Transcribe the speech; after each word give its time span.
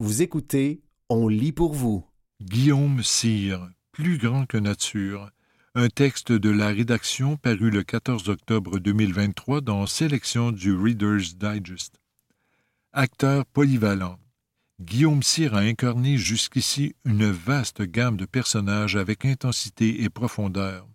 Vous 0.00 0.22
écoutez 0.22 0.80
On 1.08 1.26
lit 1.26 1.50
pour 1.50 1.74
vous. 1.74 2.06
Guillaume 2.40 3.02
Cyr, 3.02 3.68
Plus 3.90 4.16
grand 4.16 4.46
que 4.46 4.56
nature. 4.56 5.28
Un 5.74 5.88
texte 5.88 6.30
de 6.30 6.50
la 6.50 6.68
rédaction 6.68 7.36
paru 7.36 7.68
le 7.68 7.82
14 7.82 8.28
octobre 8.28 8.78
2023 8.78 9.60
dans 9.60 9.86
Sélection 9.86 10.52
du 10.52 10.72
Reader's 10.72 11.34
Digest. 11.36 12.00
Acteur 12.92 13.44
polyvalent. 13.46 14.20
Guillaume 14.80 15.24
Cyr 15.24 15.56
a 15.56 15.62
incarné 15.62 16.16
jusqu'ici 16.16 16.94
une 17.04 17.28
vaste 17.28 17.82
gamme 17.82 18.16
de 18.16 18.24
personnages 18.24 18.94
avec 18.94 19.24
intensité 19.24 20.04
et 20.04 20.08
profondeur. 20.08 20.86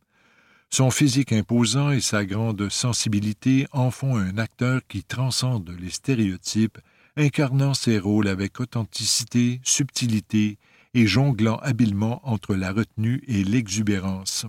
Son 0.69 0.91
physique 0.91 1.33
imposant 1.33 1.91
et 1.91 1.99
sa 1.99 2.23
grande 2.23 2.69
sensibilité 2.69 3.67
en 3.73 3.91
font 3.91 4.15
un 4.15 4.37
acteur 4.37 4.79
qui 4.87 5.03
transcende 5.03 5.75
les 5.77 5.89
stéréotypes, 5.89 6.79
incarnant 7.15 7.73
ses 7.73 7.99
rôles 7.99 8.27
avec 8.27 8.59
authenticité, 8.59 9.61
subtilité 9.63 10.57
et 10.93 11.07
jonglant 11.07 11.57
habilement 11.57 12.21
entre 12.27 12.55
la 12.55 12.71
retenue 12.71 13.23
et 13.27 13.43
l'exubérance. 13.43 14.45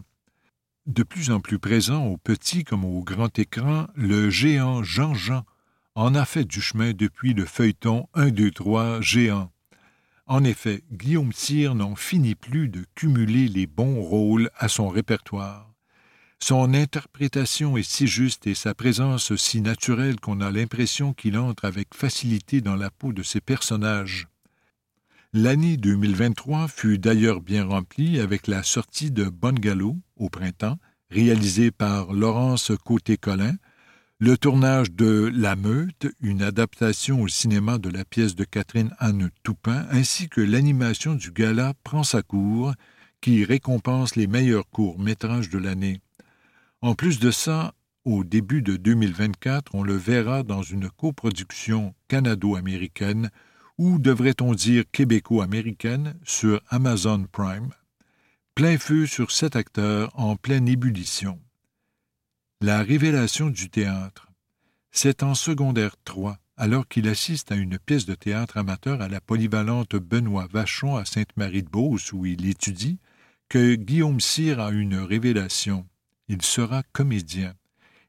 De 0.87 1.03
plus 1.03 1.31
en 1.31 1.41
plus 1.41 1.59
présent 1.59 2.07
au 2.07 2.19
petit 2.19 2.65
comme 2.65 2.85
au 2.85 3.03
grand 3.03 3.39
écran, 3.39 3.87
le 3.95 4.29
géant 4.29 4.83
Jean-Jean 4.83 5.45
en 5.95 6.15
a 6.15 6.25
fait 6.25 6.45
du 6.45 6.61
chemin 6.61 6.93
depuis 6.93 7.35
le 7.35 7.45
feuilleton 7.45 8.09
1, 8.15 8.31
2, 8.31 8.51
3 8.51 9.01
géant. 9.01 9.51
En 10.27 10.43
effet, 10.45 10.83
Guillaume 10.93 11.33
Cyr 11.33 11.75
n'en 11.75 11.95
finit 11.95 12.35
plus 12.35 12.69
de 12.69 12.85
cumuler 12.95 13.49
les 13.49 13.67
bons 13.67 14.01
rôles 14.03 14.51
à 14.57 14.69
son 14.69 14.89
répertoire. 14.89 15.74
Son 16.47 16.75
interprétation 16.75 17.79
est 17.79 17.91
si 17.91 18.07
juste 18.07 18.47
et 18.47 18.55
sa 18.55 18.75
présence 18.75 19.35
si 19.35 19.63
naturelle 19.63 20.21
qu'on 20.21 20.43
a 20.43 20.51
l'impression 20.51 21.15
qu'il 21.15 21.39
entre 21.39 21.65
avec 21.65 21.95
facilité 21.95 22.61
dans 22.61 22.77
la 22.77 22.91
peau 22.91 23.15
de 23.15 23.23
ses 23.23 23.41
personnages. 23.41 24.29
L'année 25.33 25.79
2023 25.79 26.69
fut 26.69 26.99
d'ailleurs 26.99 27.41
bien 27.41 27.65
remplie 27.65 28.21
avec 28.21 28.47
la 28.47 28.63
sortie 28.63 29.11
de 29.11 29.25
Bungalow 29.25 29.97
au 30.17 30.29
printemps, 30.29 30.77
réalisé 31.09 31.71
par 31.71 32.13
Laurence 32.13 32.73
Côté-Collin, 32.85 33.57
le 34.19 34.37
tournage 34.37 34.93
de 34.93 35.33
La 35.35 35.57
Meute, 35.57 36.09
une 36.21 36.43
adaptation 36.43 37.23
au 37.23 37.29
cinéma 37.29 37.79
de 37.79 37.89
la 37.89 38.05
pièce 38.05 38.35
de 38.35 38.45
Catherine 38.45 38.95
Anne 38.99 39.31
Toupin, 39.45 39.87
ainsi 39.91 40.29
que 40.29 40.43
l'animation 40.43 41.15
du 41.15 41.31
gala 41.31 41.73
Prend 41.85 42.05
sa 42.05 42.21
cour, 42.21 42.75
qui 43.23 43.47
récompense 43.47 44.15
les 44.15 44.27
meilleurs 44.27 44.69
courts-métrages 44.69 45.49
de 45.49 45.57
l'année. 45.57 46.03
En 46.85 46.95
plus 46.95 47.19
de 47.19 47.31
ça, 47.31 47.73
au 48.05 48.25
début 48.25 48.61
de 48.61 48.77
2024, 48.77 49.75
on 49.75 49.83
le 49.83 49.97
verra 49.97 50.43
dans 50.43 50.61
une 50.61 50.91
coproduction 50.91 51.95
canado-américaine, 52.09 53.31
ou 53.79 53.99
devrait-on 53.99 54.53
dire 54.53 54.85
québéco-américaine, 54.93 56.13
sur 56.25 56.61
Amazon 56.69 57.25
Prime. 57.33 57.71
Plein 58.55 58.77
feu 58.77 59.07
sur 59.07 59.31
cet 59.31 59.57
acteur 59.57 60.11
en 60.13 60.37
pleine 60.37 60.69
ébullition. 60.69 61.41
La 62.61 62.83
révélation 62.83 63.49
du 63.49 63.71
théâtre. 63.71 64.29
C'est 64.91 65.23
en 65.23 65.35
secondaire 65.35 65.97
3, 66.05 66.37
alors 66.59 66.87
qu'il 66.87 67.09
assiste 67.09 67.51
à 67.51 67.57
une 67.57 67.79
pièce 67.79 68.05
de 68.05 68.15
théâtre 68.15 68.59
amateur 68.59 69.01
à 69.01 69.09
la 69.09 69.23
polyvalente 69.23 69.97
Benoît 69.97 70.49
Vachon 70.53 70.97
à 70.97 71.07
Sainte-Marie-de-Beauce, 71.07 72.13
où 72.13 72.27
il 72.27 72.47
étudie, 72.47 72.99
que 73.49 73.75
Guillaume 73.75 74.21
Cyr 74.21 74.61
a 74.61 74.71
une 74.71 74.97
révélation. 74.97 75.87
Il 76.29 76.43
sera 76.43 76.83
comédien. 76.93 77.55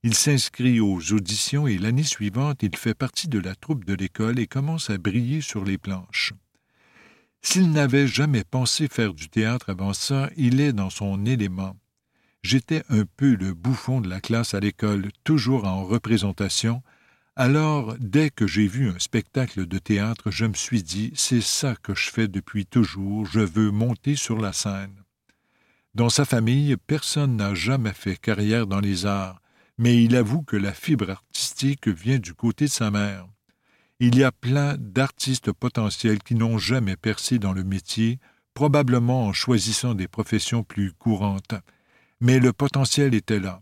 Il 0.03 0.13
s'inscrit 0.13 0.79
aux 0.79 1.13
auditions 1.13 1.67
et 1.67 1.77
l'année 1.77 2.03
suivante, 2.03 2.63
il 2.63 2.75
fait 2.77 2.93
partie 2.93 3.27
de 3.27 3.39
la 3.39 3.55
troupe 3.55 3.85
de 3.85 3.93
l'école 3.93 4.39
et 4.39 4.47
commence 4.47 4.89
à 4.89 4.97
briller 4.97 5.41
sur 5.41 5.65
les 5.65 5.77
planches. 5.77 6.33
S'il 7.41 7.71
n'avait 7.71 8.07
jamais 8.07 8.43
pensé 8.43 8.87
faire 8.87 9.13
du 9.13 9.29
théâtre 9.29 9.69
avant 9.69 9.93
ça, 9.93 10.29
il 10.37 10.61
est 10.61 10.73
dans 10.73 10.89
son 10.89 11.25
élément. 11.25 11.75
J'étais 12.41 12.83
un 12.89 13.05
peu 13.17 13.35
le 13.35 13.53
bouffon 13.53 14.01
de 14.01 14.07
la 14.07 14.21
classe 14.21 14.53
à 14.53 14.59
l'école, 14.59 15.09
toujours 15.23 15.65
en 15.65 15.83
représentation. 15.83 16.83
Alors, 17.35 17.95
dès 17.99 18.29
que 18.29 18.47
j'ai 18.47 18.67
vu 18.67 18.89
un 18.89 18.99
spectacle 18.99 19.65
de 19.65 19.77
théâtre, 19.77 20.31
je 20.31 20.45
me 20.45 20.53
suis 20.53 20.83
dit, 20.83 21.11
c'est 21.15 21.41
ça 21.41 21.75
que 21.75 21.95
je 21.95 22.09
fais 22.09 22.27
depuis 22.27 22.65
toujours, 22.65 23.25
je 23.25 23.41
veux 23.41 23.71
monter 23.71 24.15
sur 24.15 24.39
la 24.39 24.53
scène. 24.53 25.04
Dans 25.95 26.09
sa 26.09 26.25
famille, 26.25 26.75
personne 26.87 27.37
n'a 27.37 27.53
jamais 27.55 27.93
fait 27.93 28.17
carrière 28.17 28.67
dans 28.67 28.81
les 28.81 29.05
arts, 29.05 29.41
mais 29.77 30.03
il 30.03 30.17
avoue 30.17 30.41
que 30.41 30.57
la 30.57 30.73
fibre 30.73 31.09
artistique 31.09 31.87
vient 31.87 32.19
du 32.19 32.33
côté 32.33 32.65
de 32.65 32.69
sa 32.69 32.91
mère. 32.91 33.25
Il 34.01 34.17
y 34.17 34.25
a 34.25 34.33
plein 34.33 34.75
d'artistes 34.77 35.53
potentiels 35.53 36.21
qui 36.21 36.35
n'ont 36.35 36.57
jamais 36.57 36.97
percé 36.97 37.39
dans 37.39 37.53
le 37.53 37.63
métier, 37.63 38.19
probablement 38.53 39.27
en 39.27 39.31
choisissant 39.31 39.93
des 39.93 40.09
professions 40.09 40.63
plus 40.63 40.91
courantes. 40.91 41.55
Mais 42.19 42.39
le 42.39 42.51
potentiel 42.51 43.13
était 43.13 43.39
là. 43.39 43.61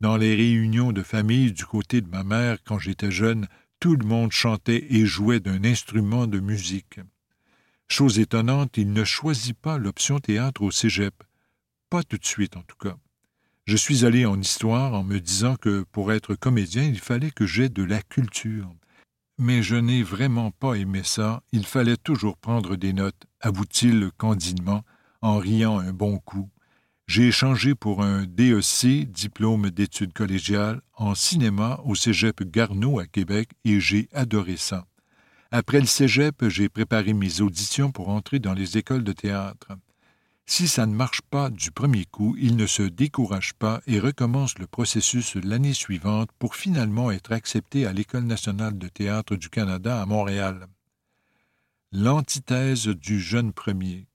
Dans 0.00 0.16
les 0.16 0.34
réunions 0.34 0.92
de 0.92 1.02
famille 1.02 1.52
du 1.52 1.66
côté 1.66 2.00
de 2.00 2.08
ma 2.08 2.24
mère, 2.24 2.56
quand 2.64 2.78
j'étais 2.78 3.10
jeune, 3.10 3.48
tout 3.80 3.96
le 3.96 4.06
monde 4.06 4.32
chantait 4.32 4.86
et 4.88 5.04
jouait 5.04 5.40
d'un 5.40 5.62
instrument 5.62 6.26
de 6.26 6.40
musique. 6.40 7.00
Chose 7.86 8.18
étonnante, 8.18 8.78
il 8.78 8.94
ne 8.94 9.04
choisit 9.04 9.58
pas 9.58 9.76
l'option 9.76 10.20
théâtre 10.20 10.62
au 10.62 10.70
cégep. 10.70 11.25
Pas 11.88 12.02
tout 12.02 12.18
de 12.18 12.26
suite, 12.26 12.56
en 12.56 12.62
tout 12.62 12.76
cas. 12.76 12.96
Je 13.64 13.76
suis 13.76 14.04
allé 14.04 14.26
en 14.26 14.40
histoire 14.40 14.94
en 14.94 15.04
me 15.04 15.20
disant 15.20 15.54
que 15.54 15.84
pour 15.92 16.12
être 16.12 16.34
comédien, 16.34 16.82
il 16.82 16.98
fallait 16.98 17.30
que 17.30 17.46
j'aie 17.46 17.68
de 17.68 17.84
la 17.84 18.02
culture. 18.02 18.68
Mais 19.38 19.62
je 19.62 19.76
n'ai 19.76 20.02
vraiment 20.02 20.50
pas 20.50 20.74
aimé 20.74 21.02
ça, 21.04 21.42
il 21.52 21.64
fallait 21.64 21.96
toujours 21.96 22.38
prendre 22.38 22.74
des 22.74 22.92
notes, 22.92 23.26
avoue-t-il 23.40 24.10
candidement, 24.16 24.82
en 25.20 25.38
riant 25.38 25.78
un 25.78 25.92
bon 25.92 26.18
coup. 26.18 26.50
J'ai 27.06 27.28
échangé 27.28 27.76
pour 27.76 28.02
un 28.02 28.24
DEC, 28.24 29.08
diplôme 29.08 29.70
d'études 29.70 30.12
collégiales, 30.12 30.80
en 30.94 31.14
cinéma 31.14 31.80
au 31.84 31.94
cégep 31.94 32.42
Garneau 32.42 32.98
à 32.98 33.06
Québec 33.06 33.50
et 33.64 33.78
j'ai 33.78 34.08
adoré 34.12 34.56
ça. 34.56 34.86
Après 35.52 35.78
le 35.78 35.86
cégep, 35.86 36.48
j'ai 36.48 36.68
préparé 36.68 37.12
mes 37.12 37.40
auditions 37.40 37.92
pour 37.92 38.08
entrer 38.08 38.40
dans 38.40 38.54
les 38.54 38.76
écoles 38.76 39.04
de 39.04 39.12
théâtre. 39.12 39.68
Si 40.48 40.68
ça 40.68 40.86
ne 40.86 40.94
marche 40.94 41.22
pas 41.22 41.50
du 41.50 41.72
premier 41.72 42.04
coup, 42.04 42.36
il 42.38 42.56
ne 42.56 42.66
se 42.66 42.84
décourage 42.84 43.52
pas 43.54 43.80
et 43.88 43.98
recommence 43.98 44.58
le 44.60 44.68
processus 44.68 45.34
l'année 45.34 45.72
suivante 45.72 46.30
pour 46.38 46.54
finalement 46.54 47.10
être 47.10 47.32
accepté 47.32 47.84
à 47.84 47.92
l'École 47.92 48.24
nationale 48.24 48.78
de 48.78 48.86
théâtre 48.86 49.34
du 49.34 49.50
Canada 49.50 50.00
à 50.00 50.06
Montréal. 50.06 50.68
L'antithèse 51.90 52.86
du 52.86 53.20
jeune 53.20 53.52
premier. 53.52 54.06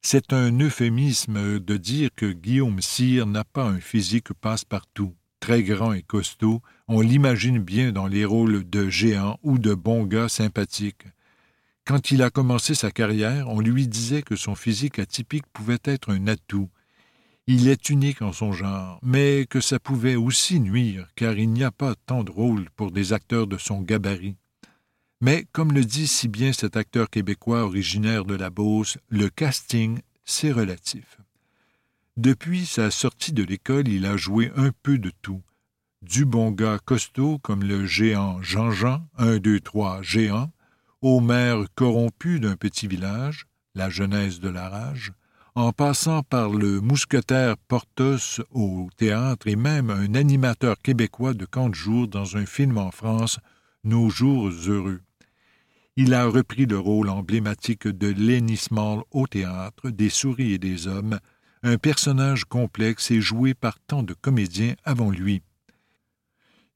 C'est 0.00 0.32
un 0.32 0.58
euphémisme 0.60 1.60
de 1.60 1.76
dire 1.76 2.08
que 2.16 2.32
Guillaume 2.32 2.80
Cyr 2.80 3.26
n'a 3.26 3.44
pas 3.44 3.64
un 3.64 3.80
physique 3.80 4.32
passe-partout. 4.32 5.14
Très 5.40 5.62
grand 5.62 5.92
et 5.92 6.02
costaud, 6.02 6.62
on 6.88 7.02
l'imagine 7.02 7.58
bien 7.58 7.92
dans 7.92 8.06
les 8.06 8.24
rôles 8.24 8.68
de 8.68 8.88
géant 8.88 9.38
ou 9.42 9.58
de 9.58 9.74
bon 9.74 10.04
gars 10.04 10.30
sympathique. 10.30 11.04
Quand 11.84 12.10
il 12.10 12.22
a 12.22 12.30
commencé 12.30 12.74
sa 12.74 12.90
carrière, 12.90 13.48
on 13.48 13.60
lui 13.60 13.88
disait 13.88 14.22
que 14.22 14.36
son 14.36 14.54
physique 14.54 14.98
atypique 14.98 15.46
pouvait 15.52 15.80
être 15.84 16.12
un 16.12 16.26
atout. 16.26 16.70
Il 17.46 17.68
est 17.68 17.90
unique 17.90 18.22
en 18.22 18.32
son 18.32 18.52
genre, 18.52 19.00
mais 19.02 19.46
que 19.48 19.60
ça 19.60 19.80
pouvait 19.80 20.14
aussi 20.14 20.60
nuire, 20.60 21.08
car 21.16 21.36
il 21.36 21.50
n'y 21.50 21.64
a 21.64 21.72
pas 21.72 21.94
tant 22.06 22.22
de 22.22 22.30
rôles 22.30 22.68
pour 22.76 22.92
des 22.92 23.12
acteurs 23.12 23.46
de 23.46 23.58
son 23.58 23.80
gabarit. 23.80 24.36
Mais, 25.20 25.46
comme 25.52 25.72
le 25.72 25.84
dit 25.84 26.06
si 26.06 26.28
bien 26.28 26.52
cet 26.52 26.76
acteur 26.76 27.10
québécois 27.10 27.64
originaire 27.64 28.24
de 28.24 28.34
la 28.34 28.50
Beauce, 28.50 28.98
le 29.08 29.28
casting, 29.28 29.98
c'est 30.24 30.52
relatif. 30.52 31.18
Depuis 32.16 32.66
sa 32.66 32.90
sortie 32.90 33.32
de 33.32 33.42
l'école, 33.42 33.88
il 33.88 34.06
a 34.06 34.16
joué 34.16 34.52
un 34.56 34.70
peu 34.82 34.98
de 34.98 35.10
tout. 35.22 35.42
Du 36.02 36.24
bon 36.24 36.50
gars 36.50 36.78
costaud 36.84 37.38
comme 37.38 37.62
le 37.62 37.84
géant 37.84 38.40
Jean-Jean, 38.40 39.06
un, 39.18 39.38
deux, 39.38 39.60
trois, 39.60 40.00
géant, 40.02 40.50
au 41.02 41.20
maire 41.20 41.64
corrompu 41.74 42.40
d'un 42.40 42.56
petit 42.56 42.86
village, 42.86 43.46
la 43.74 43.88
genèse 43.88 44.40
de 44.40 44.48
la 44.48 44.68
rage, 44.68 45.12
en 45.54 45.72
passant 45.72 46.22
par 46.22 46.50
le 46.50 46.80
mousquetaire 46.80 47.56
Portos 47.56 48.40
au 48.50 48.88
théâtre 48.96 49.48
et 49.48 49.56
même 49.56 49.90
un 49.90 50.14
animateur 50.14 50.76
québécois 50.80 51.34
de 51.34 51.44
camp 51.44 51.68
de 51.68 51.74
jour 51.74 52.06
dans 52.06 52.36
un 52.36 52.46
film 52.46 52.78
en 52.78 52.90
France, 52.90 53.38
Nos 53.82 54.10
jours 54.10 54.50
heureux. 54.68 55.00
Il 55.96 56.14
a 56.14 56.26
repris 56.26 56.66
le 56.66 56.78
rôle 56.78 57.08
emblématique 57.08 57.88
de 57.88 58.08
Lenny 58.08 58.60
au 59.10 59.26
théâtre, 59.26 59.90
des 59.90 60.10
souris 60.10 60.52
et 60.52 60.58
des 60.58 60.86
hommes, 60.86 61.18
un 61.62 61.78
personnage 61.78 62.44
complexe 62.44 63.10
et 63.10 63.20
joué 63.20 63.54
par 63.54 63.78
tant 63.80 64.02
de 64.02 64.14
comédiens 64.14 64.74
avant 64.84 65.10
lui. 65.10 65.42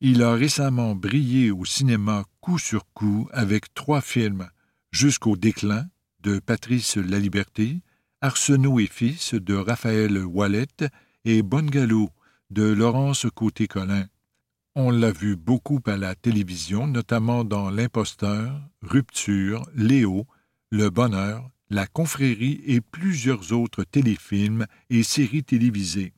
Il 0.06 0.22
a 0.22 0.34
récemment 0.34 0.94
brillé 0.94 1.50
au 1.50 1.64
cinéma 1.64 2.24
coup 2.42 2.58
sur 2.58 2.84
coup 2.92 3.26
avec 3.32 3.72
trois 3.72 4.02
films 4.02 4.50
Jusqu'au 4.92 5.34
déclin 5.34 5.86
de 6.20 6.40
Patrice 6.40 6.98
Laliberté, 6.98 7.80
Arsenault 8.20 8.80
et 8.80 8.86
fils 8.86 9.32
de 9.32 9.54
Raphaël 9.54 10.18
Wallet 10.18 10.66
et 11.24 11.42
Bungalow 11.42 12.10
de 12.50 12.64
Laurence 12.64 13.26
Côté-Collin. 13.34 14.06
On 14.74 14.90
l'a 14.90 15.10
vu 15.10 15.36
beaucoup 15.36 15.80
à 15.86 15.96
la 15.96 16.14
télévision, 16.14 16.86
notamment 16.86 17.42
dans 17.42 17.70
L'Imposteur, 17.70 18.60
Rupture, 18.82 19.66
Léo, 19.74 20.26
Le 20.68 20.90
Bonheur, 20.90 21.48
La 21.70 21.86
Confrérie 21.86 22.60
et 22.66 22.82
plusieurs 22.82 23.52
autres 23.52 23.84
téléfilms 23.84 24.66
et 24.90 25.02
séries 25.02 25.44
télévisées. 25.44 26.12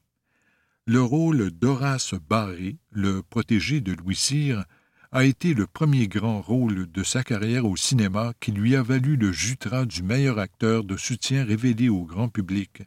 Le 0.89 1.03
rôle 1.03 1.51
d'Horace 1.51 2.15
Barré, 2.15 2.77
le 2.93 3.21
protégé 3.21 3.81
de 3.81 3.93
Louis 3.93 4.15
Cyr, 4.15 4.65
a 5.11 5.25
été 5.25 5.53
le 5.53 5.67
premier 5.67 6.07
grand 6.07 6.41
rôle 6.41 6.87
de 6.87 7.03
sa 7.03 7.25
carrière 7.25 7.67
au 7.67 7.77
cinéma 7.77 8.35
qui 8.39 8.53
lui 8.53 8.77
a 8.77 8.85
valu 8.85 9.17
le 9.17 9.33
jutras 9.33 9.85
du 9.85 10.05
meilleur 10.05 10.39
acteur 10.39 10.85
de 10.85 10.97
soutien 10.97 11.45
révélé 11.45 11.89
au 11.89 12.05
grand 12.05 12.29
public. 12.29 12.85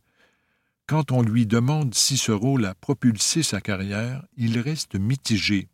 Quand 0.88 1.12
on 1.12 1.22
lui 1.22 1.46
demande 1.46 1.94
si 1.94 2.16
ce 2.16 2.32
rôle 2.32 2.64
a 2.64 2.74
propulsé 2.74 3.44
sa 3.44 3.60
carrière, 3.60 4.26
il 4.38 4.58
reste 4.60 4.96
mitigé. 4.96 5.68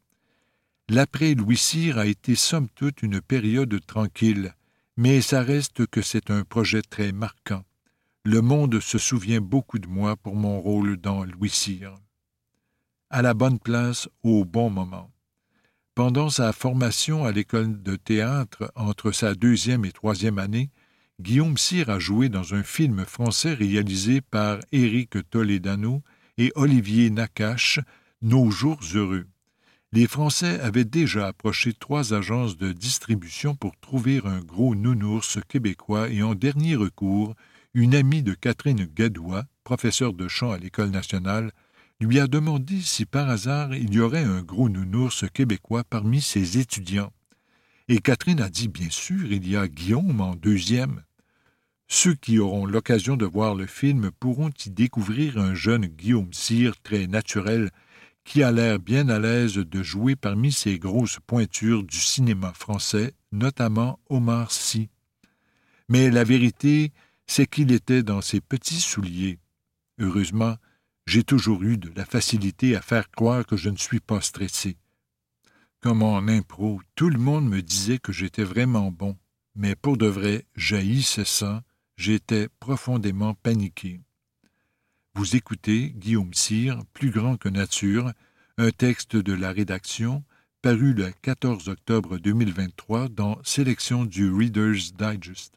L'après-Louis 0.89 1.57
Cyr 1.57 1.99
a 1.99 2.07
été 2.07 2.33
somme 2.33 2.69
toute 2.73 3.03
une 3.03 3.21
période 3.21 3.79
tranquille, 3.85 4.55
mais 4.97 5.21
ça 5.21 5.43
reste 5.43 5.85
que 5.85 6.01
c'est 6.01 6.31
un 6.31 6.43
projet 6.43 6.81
très 6.81 7.11
marquant. 7.11 7.63
Le 8.23 8.41
monde 8.41 8.79
se 8.79 8.97
souvient 8.97 9.41
beaucoup 9.41 9.77
de 9.77 9.87
moi 9.87 10.15
pour 10.15 10.35
mon 10.35 10.59
rôle 10.59 10.97
dans 10.97 11.23
Louis 11.23 11.51
Cyr. 11.51 11.95
À 13.11 13.21
la 13.21 13.35
bonne 13.35 13.59
place 13.59 14.09
au 14.23 14.45
bon 14.45 14.71
moment. 14.71 15.11
Pendant 15.93 16.29
sa 16.31 16.51
formation 16.51 17.23
à 17.23 17.31
l'école 17.31 17.83
de 17.83 17.95
théâtre 17.95 18.71
entre 18.75 19.11
sa 19.11 19.35
deuxième 19.35 19.85
et 19.85 19.91
troisième 19.91 20.39
année, 20.39 20.71
Guillaume 21.21 21.55
Cyr 21.55 21.91
a 21.91 21.99
joué 21.99 22.29
dans 22.29 22.55
un 22.55 22.63
film 22.63 23.05
français 23.05 23.53
réalisé 23.53 24.21
par 24.21 24.57
Éric 24.71 25.29
Toledano 25.29 26.01
et 26.39 26.51
Olivier 26.55 27.11
Nakache, 27.11 27.79
Nos 28.23 28.49
jours 28.49 28.81
heureux. 28.95 29.27
Les 29.91 30.07
Français 30.07 30.59
avaient 30.59 30.83
déjà 30.83 31.27
approché 31.27 31.73
trois 31.73 32.13
agences 32.13 32.57
de 32.57 32.73
distribution 32.73 33.55
pour 33.55 33.79
trouver 33.79 34.19
un 34.25 34.39
gros 34.39 34.73
nounours 34.73 35.37
québécois 35.47 36.09
et 36.09 36.23
en 36.23 36.33
dernier 36.33 36.75
recours, 36.75 37.35
une 37.75 37.93
amie 37.93 38.23
de 38.23 38.33
Catherine 38.33 38.89
Gadois, 38.93 39.45
professeure 39.63 40.13
de 40.13 40.27
chant 40.27 40.51
à 40.51 40.57
l'École 40.57 40.89
nationale, 40.89 41.51
lui 41.99 42.19
a 42.19 42.27
demandé 42.27 42.81
si 42.81 43.05
par 43.05 43.29
hasard 43.29 43.73
il 43.73 43.93
y 43.93 43.99
aurait 43.99 44.23
un 44.23 44.41
gros 44.41 44.69
nounours 44.69 45.25
québécois 45.33 45.83
parmi 45.83 46.21
ses 46.21 46.57
étudiants. 46.57 47.11
Et 47.87 47.99
Catherine 47.99 48.41
a 48.41 48.49
dit 48.49 48.67
bien 48.67 48.89
sûr, 48.89 49.31
il 49.31 49.47
y 49.47 49.55
a 49.55 49.67
Guillaume 49.67 50.19
en 50.19 50.35
deuxième. 50.35 51.03
Ceux 51.87 52.15
qui 52.15 52.39
auront 52.39 52.65
l'occasion 52.65 53.15
de 53.15 53.25
voir 53.25 53.53
le 53.55 53.67
film 53.67 54.09
pourront 54.19 54.49
y 54.65 54.69
découvrir 54.71 55.37
un 55.37 55.53
jeune 55.53 55.85
Guillaume 55.85 56.33
Cyr 56.33 56.81
très 56.81 57.05
naturel, 57.05 57.69
qui 58.23 58.41
a 58.41 58.51
l'air 58.51 58.79
bien 58.79 59.07
à 59.09 59.19
l'aise 59.19 59.53
de 59.53 59.83
jouer 59.83 60.15
parmi 60.15 60.51
ces 60.51 60.79
grosses 60.79 61.19
pointures 61.27 61.83
du 61.83 61.97
cinéma 61.97 62.53
français, 62.53 63.13
notamment 63.31 63.99
Omar 64.09 64.51
Sy. 64.51 64.89
Mais 65.89 66.09
la 66.09 66.23
vérité, 66.23 66.91
c'est 67.27 67.45
qu'il 67.45 67.71
était 67.71 68.01
dans 68.01 68.21
ses 68.21 68.41
petits 68.41 68.81
souliers. 68.81 69.37
Heureusement, 69.99 70.55
j'ai 71.05 71.23
toujours 71.23 71.63
eu 71.63 71.77
de 71.77 71.91
la 71.95 72.05
facilité 72.05 72.75
à 72.75 72.81
faire 72.81 73.11
croire 73.11 73.45
que 73.45 73.57
je 73.57 73.69
ne 73.69 73.77
suis 73.77 73.99
pas 73.99 74.21
stressé. 74.21 74.77
Comme 75.81 76.01
en 76.01 76.17
impro, 76.27 76.81
tout 76.95 77.09
le 77.09 77.19
monde 77.19 77.47
me 77.47 77.61
disait 77.61 77.99
que 77.99 78.11
j'étais 78.11 78.43
vraiment 78.43 78.91
bon, 78.91 79.17
mais 79.55 79.75
pour 79.75 79.97
de 79.97 80.07
vrai, 80.07 80.45
j'haïssais 80.55 81.25
ça, 81.25 81.63
j'étais 81.95 82.49
profondément 82.59 83.35
paniqué. 83.35 84.01
Vous 85.13 85.35
écoutez 85.35 85.91
Guillaume 85.91 86.33
Cyr, 86.33 86.83
Plus 86.93 87.11
grand 87.11 87.37
que 87.37 87.49
nature, 87.49 88.11
un 88.57 88.71
texte 88.71 89.15
de 89.15 89.33
la 89.33 89.51
rédaction 89.51 90.23
paru 90.61 90.93
le 90.93 91.11
14 91.21 91.69
octobre 91.69 92.17
2023 92.17 93.09
dans 93.09 93.39
Sélection 93.43 94.05
du 94.05 94.31
Reader's 94.31 94.93
Digest. 94.93 95.53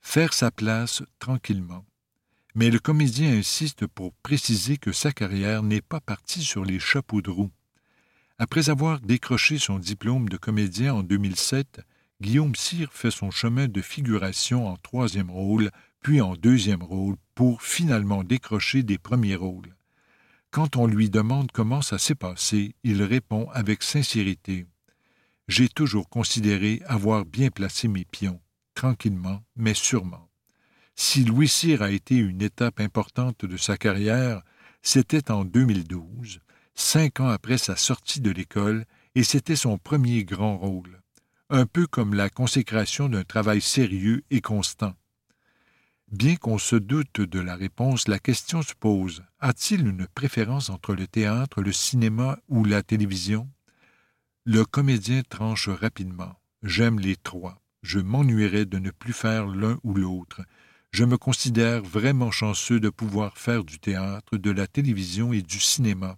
Faire 0.00 0.34
sa 0.34 0.50
place 0.50 1.02
tranquillement 1.18 1.84
mais 2.56 2.70
le 2.70 2.78
comédien 2.78 3.36
insiste 3.36 3.86
pour 3.86 4.14
préciser 4.22 4.78
que 4.78 4.90
sa 4.90 5.12
carrière 5.12 5.62
n'est 5.62 5.82
pas 5.82 6.00
partie 6.00 6.42
sur 6.42 6.64
les 6.64 6.78
chapeaux 6.80 7.20
de 7.20 7.28
roue. 7.28 7.50
Après 8.38 8.70
avoir 8.70 9.00
décroché 9.00 9.58
son 9.58 9.78
diplôme 9.78 10.30
de 10.30 10.38
comédien 10.38 10.94
en 10.94 11.02
2007, 11.02 11.82
Guillaume 12.22 12.54
Cyr 12.54 12.90
fait 12.94 13.10
son 13.10 13.30
chemin 13.30 13.68
de 13.68 13.82
figuration 13.82 14.68
en 14.68 14.76
troisième 14.76 15.30
rôle, 15.30 15.70
puis 16.00 16.22
en 16.22 16.34
deuxième 16.34 16.82
rôle, 16.82 17.16
pour 17.34 17.60
finalement 17.60 18.24
décrocher 18.24 18.82
des 18.82 18.96
premiers 18.96 19.36
rôles. 19.36 19.76
Quand 20.50 20.76
on 20.76 20.86
lui 20.86 21.10
demande 21.10 21.52
comment 21.52 21.82
ça 21.82 21.98
s'est 21.98 22.14
passé, 22.14 22.74
il 22.84 23.02
répond 23.02 23.50
avec 23.52 23.82
sincérité 23.82 24.64
J'ai 25.46 25.68
toujours 25.68 26.08
considéré 26.08 26.80
avoir 26.86 27.26
bien 27.26 27.50
placé 27.50 27.86
mes 27.86 28.06
pions, 28.06 28.40
tranquillement, 28.74 29.42
mais 29.56 29.74
sûrement. 29.74 30.25
Si 30.98 31.24
Louis 31.24 31.48
Cyr 31.48 31.82
a 31.82 31.90
été 31.90 32.16
une 32.16 32.40
étape 32.40 32.80
importante 32.80 33.44
de 33.44 33.58
sa 33.58 33.76
carrière, 33.76 34.42
c'était 34.80 35.30
en 35.30 35.44
2012, 35.44 36.40
cinq 36.74 37.20
ans 37.20 37.28
après 37.28 37.58
sa 37.58 37.76
sortie 37.76 38.20
de 38.20 38.30
l'école, 38.30 38.86
et 39.14 39.22
c'était 39.22 39.56
son 39.56 39.76
premier 39.76 40.24
grand 40.24 40.56
rôle, 40.56 41.02
un 41.50 41.66
peu 41.66 41.86
comme 41.86 42.14
la 42.14 42.30
consécration 42.30 43.10
d'un 43.10 43.24
travail 43.24 43.60
sérieux 43.60 44.24
et 44.30 44.40
constant. 44.40 44.94
Bien 46.10 46.36
qu'on 46.36 46.58
se 46.58 46.76
doute 46.76 47.20
de 47.20 47.40
la 47.40 47.56
réponse, 47.56 48.08
la 48.08 48.18
question 48.18 48.62
se 48.62 48.74
pose 48.74 49.22
a-t-il 49.40 49.86
une 49.86 50.06
préférence 50.06 50.70
entre 50.70 50.94
le 50.94 51.06
théâtre, 51.06 51.60
le 51.60 51.72
cinéma 51.72 52.38
ou 52.48 52.64
la 52.64 52.82
télévision? 52.82 53.50
Le 54.44 54.64
comédien 54.64 55.22
tranche 55.28 55.68
rapidement. 55.68 56.40
J'aime 56.62 57.00
les 57.00 57.16
trois. 57.16 57.60
Je 57.82 57.98
m'ennuierais 57.98 58.64
de 58.64 58.78
ne 58.78 58.90
plus 58.90 59.12
faire 59.12 59.46
l'un 59.46 59.78
ou 59.82 59.94
l'autre. 59.94 60.42
Je 60.96 61.04
me 61.04 61.18
considère 61.18 61.82
vraiment 61.82 62.30
chanceux 62.30 62.80
de 62.80 62.88
pouvoir 62.88 63.36
faire 63.36 63.64
du 63.64 63.78
théâtre, 63.78 64.38
de 64.38 64.50
la 64.50 64.66
télévision 64.66 65.34
et 65.34 65.42
du 65.42 65.60
cinéma. 65.60 66.16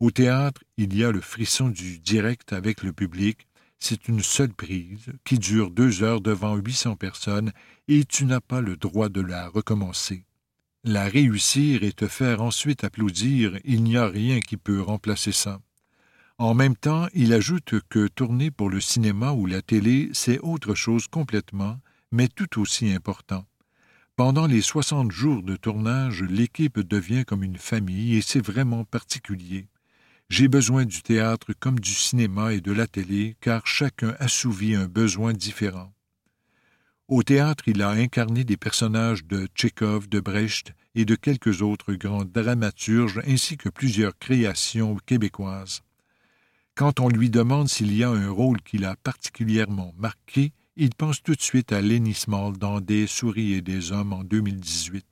Au 0.00 0.10
théâtre, 0.10 0.64
il 0.78 0.96
y 0.96 1.04
a 1.04 1.12
le 1.12 1.20
frisson 1.20 1.68
du 1.68 1.98
direct 1.98 2.54
avec 2.54 2.82
le 2.82 2.94
public. 2.94 3.46
C'est 3.78 4.08
une 4.08 4.22
seule 4.22 4.54
prise 4.54 5.12
qui 5.24 5.38
dure 5.38 5.70
deux 5.70 6.02
heures 6.02 6.22
devant 6.22 6.56
huit 6.56 6.72
cents 6.72 6.96
personnes 6.96 7.52
et 7.86 8.06
tu 8.06 8.24
n'as 8.24 8.40
pas 8.40 8.62
le 8.62 8.78
droit 8.78 9.10
de 9.10 9.20
la 9.20 9.46
recommencer. 9.46 10.24
La 10.84 11.04
réussir 11.04 11.82
et 11.82 11.92
te 11.92 12.08
faire 12.08 12.40
ensuite 12.40 12.84
applaudir, 12.84 13.58
il 13.66 13.82
n'y 13.82 13.98
a 13.98 14.06
rien 14.06 14.40
qui 14.40 14.56
peut 14.56 14.80
remplacer 14.80 15.32
ça. 15.32 15.60
En 16.38 16.54
même 16.54 16.76
temps, 16.76 17.08
il 17.12 17.34
ajoute 17.34 17.74
que 17.90 18.08
tourner 18.08 18.50
pour 18.50 18.70
le 18.70 18.80
cinéma 18.80 19.32
ou 19.32 19.44
la 19.44 19.60
télé, 19.60 20.08
c'est 20.14 20.38
autre 20.38 20.74
chose 20.74 21.08
complètement, 21.08 21.78
mais 22.10 22.28
tout 22.28 22.58
aussi 22.58 22.90
important. 22.90 23.44
Pendant 24.18 24.48
les 24.48 24.62
soixante 24.62 25.12
jours 25.12 25.44
de 25.44 25.54
tournage, 25.54 26.24
l'équipe 26.24 26.80
devient 26.80 27.24
comme 27.24 27.44
une 27.44 27.56
famille 27.56 28.16
et 28.16 28.20
c'est 28.20 28.44
vraiment 28.44 28.82
particulier. 28.82 29.68
J'ai 30.28 30.48
besoin 30.48 30.86
du 30.86 31.02
théâtre 31.02 31.52
comme 31.52 31.78
du 31.78 31.92
cinéma 31.92 32.52
et 32.52 32.60
de 32.60 32.72
la 32.72 32.88
télé, 32.88 33.36
car 33.40 33.64
chacun 33.64 34.16
assouvit 34.18 34.74
un 34.74 34.88
besoin 34.88 35.34
différent. 35.34 35.92
Au 37.06 37.22
théâtre, 37.22 37.68
il 37.68 37.80
a 37.80 37.90
incarné 37.90 38.42
des 38.42 38.56
personnages 38.56 39.24
de 39.24 39.46
Tchekhov, 39.54 40.08
de 40.08 40.18
Brecht 40.18 40.74
et 40.96 41.04
de 41.04 41.14
quelques 41.14 41.62
autres 41.62 41.94
grands 41.94 42.24
dramaturges, 42.24 43.22
ainsi 43.24 43.56
que 43.56 43.68
plusieurs 43.68 44.18
créations 44.18 44.96
québécoises. 45.06 45.82
Quand 46.74 46.98
on 46.98 47.08
lui 47.08 47.30
demande 47.30 47.68
s'il 47.68 47.96
y 47.96 48.02
a 48.02 48.10
un 48.10 48.30
rôle 48.30 48.60
qui 48.62 48.78
l'a 48.78 48.96
particulièrement 48.96 49.94
marqué, 49.96 50.52
il 50.80 50.94
pense 50.94 51.20
tout 51.24 51.34
de 51.34 51.42
suite 51.42 51.72
à 51.72 51.80
Lenny 51.80 52.14
Small 52.14 52.56
dans 52.56 52.80
Des 52.80 53.08
souris 53.08 53.54
et 53.54 53.62
des 53.62 53.90
hommes 53.90 54.12
en 54.12 54.22
2018. 54.22 55.04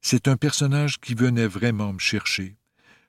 C'est 0.00 0.26
un 0.26 0.38
personnage 0.38 0.98
qui 0.98 1.14
venait 1.14 1.46
vraiment 1.46 1.92
me 1.92 1.98
chercher. 1.98 2.56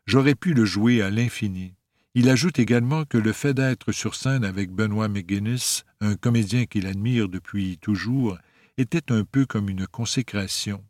J'aurais 0.06 0.36
pu 0.36 0.54
le 0.54 0.66
jouer 0.66 1.02
à 1.02 1.10
l'infini. 1.10 1.74
Il 2.14 2.28
ajoute 2.28 2.60
également 2.60 3.06
que 3.06 3.18
le 3.18 3.32
fait 3.32 3.54
d'être 3.54 3.94
sur 3.94 4.16
scène 4.16 4.44
avec 4.44 4.70
Benoît 4.70 5.08
McGuinness, 5.08 5.86
un 6.02 6.16
comédien 6.16 6.66
qu'il 6.66 6.88
admire 6.88 7.30
depuis 7.30 7.78
toujours, 7.78 8.38
était 8.78 9.10
un 9.14 9.24
peu 9.24 9.46
comme 9.46 9.70
une 9.70 9.88
consécration, 9.88 10.84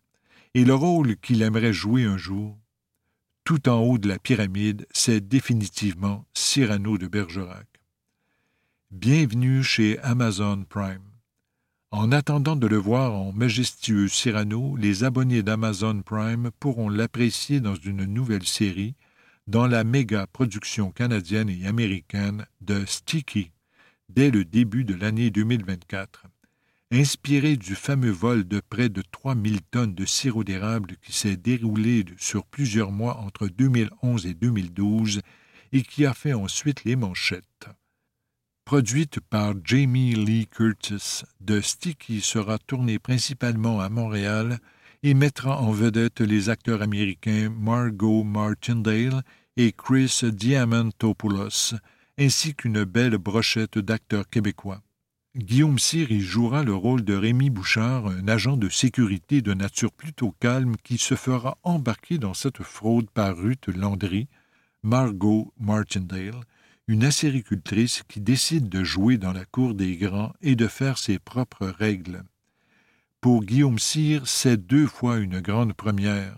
et 0.55 0.65
le 0.65 0.73
rôle 0.73 1.15
qu'il 1.17 1.43
aimerait 1.43 1.73
jouer 1.73 2.05
un 2.05 2.17
jour, 2.17 2.57
tout 3.43 3.69
en 3.69 3.81
haut 3.81 3.99
de 3.99 4.07
la 4.07 4.17
pyramide, 4.17 4.87
c'est 4.91 5.21
définitivement 5.21 6.25
Cyrano 6.33 6.97
de 6.97 7.05
Bergerac. 7.05 7.70
Bienvenue 8.91 9.63
chez 9.63 9.99
Amazon 9.99 10.65
Prime. 10.67 10.99
En 11.91 12.11
attendant 12.11 12.57
de 12.57 12.67
le 12.67 12.75
voir 12.75 13.13
en 13.13 13.31
majestueux 13.31 14.09
Cyrano, 14.09 14.75
les 14.75 15.05
abonnés 15.05 15.43
d'Amazon 15.43 16.01
Prime 16.01 16.51
pourront 16.59 16.89
l'apprécier 16.89 17.61
dans 17.61 17.75
une 17.75 18.03
nouvelle 18.03 18.45
série, 18.45 18.95
dans 19.47 19.65
la 19.65 19.85
méga 19.85 20.27
production 20.27 20.91
canadienne 20.91 21.49
et 21.49 21.67
américaine 21.67 22.45
de 22.59 22.83
Sticky, 22.85 23.51
dès 24.09 24.29
le 24.29 24.43
début 24.43 24.83
de 24.83 24.93
l'année 24.93 25.29
2024. 25.29 26.25
Inspiré 26.91 27.55
du 27.55 27.75
fameux 27.75 28.11
vol 28.11 28.45
de 28.45 28.59
près 28.59 28.89
de 28.89 29.01
3000 29.09 29.61
tonnes 29.71 29.95
de 29.95 30.03
sirop 30.03 30.43
d'érable 30.43 30.97
qui 31.01 31.13
s'est 31.13 31.37
déroulé 31.37 32.03
sur 32.17 32.43
plusieurs 32.43 32.91
mois 32.91 33.19
entre 33.19 33.47
2011 33.47 34.25
et 34.25 34.33
2012 34.33 35.21
et 35.71 35.81
qui 35.81 36.05
a 36.05 36.13
fait 36.13 36.33
ensuite 36.33 36.83
les 36.83 36.97
manchettes. 36.97 37.69
Produite 38.65 39.19
par 39.19 39.53
Jamie 39.63 40.13
Lee 40.13 40.47
Curtis, 40.47 41.23
The 41.45 41.61
Sticky 41.61 42.21
sera 42.21 42.57
tournée 42.57 42.99
principalement 42.99 43.81
à 43.81 43.89
Montréal 43.89 44.59
et 45.03 45.13
mettra 45.13 45.59
en 45.59 45.71
vedette 45.71 46.21
les 46.21 46.49
acteurs 46.49 46.81
américains 46.81 47.49
Margot 47.49 48.23
Martindale 48.23 49.23
et 49.57 49.73
Chris 49.73 50.21
Diamantopoulos, 50.23 51.75
ainsi 52.17 52.55
qu'une 52.55 52.83
belle 52.83 53.17
brochette 53.17 53.77
d'acteurs 53.77 54.29
québécois. 54.29 54.81
Guillaume 55.35 55.79
Cyr 55.79 56.11
y 56.11 56.19
jouera 56.19 56.63
le 56.63 56.75
rôle 56.75 57.03
de 57.03 57.13
Rémi 57.13 57.49
Bouchard, 57.49 58.07
un 58.07 58.27
agent 58.27 58.57
de 58.57 58.69
sécurité 58.69 59.41
de 59.41 59.53
nature 59.53 59.91
plutôt 59.91 60.35
calme 60.39 60.75
qui 60.83 60.97
se 60.97 61.15
fera 61.15 61.57
embarquer 61.63 62.17
dans 62.17 62.33
cette 62.33 62.63
fraude 62.63 63.09
par 63.09 63.35
Ruth 63.37 63.67
Landry, 63.67 64.27
Margot 64.83 65.53
Martindale, 65.59 66.41
une 66.91 67.05
acéricultrice 67.05 68.03
qui 68.09 68.19
décide 68.19 68.67
de 68.67 68.83
jouer 68.83 69.17
dans 69.17 69.31
la 69.31 69.45
cour 69.45 69.75
des 69.75 69.95
grands 69.95 70.33
et 70.41 70.57
de 70.57 70.67
faire 70.67 70.97
ses 70.97 71.19
propres 71.19 71.67
règles. 71.67 72.25
Pour 73.21 73.45
Guillaume 73.45 73.79
Cyr, 73.79 74.27
c'est 74.27 74.57
deux 74.57 74.87
fois 74.87 75.19
une 75.19 75.39
grande 75.39 75.71
première, 75.71 76.35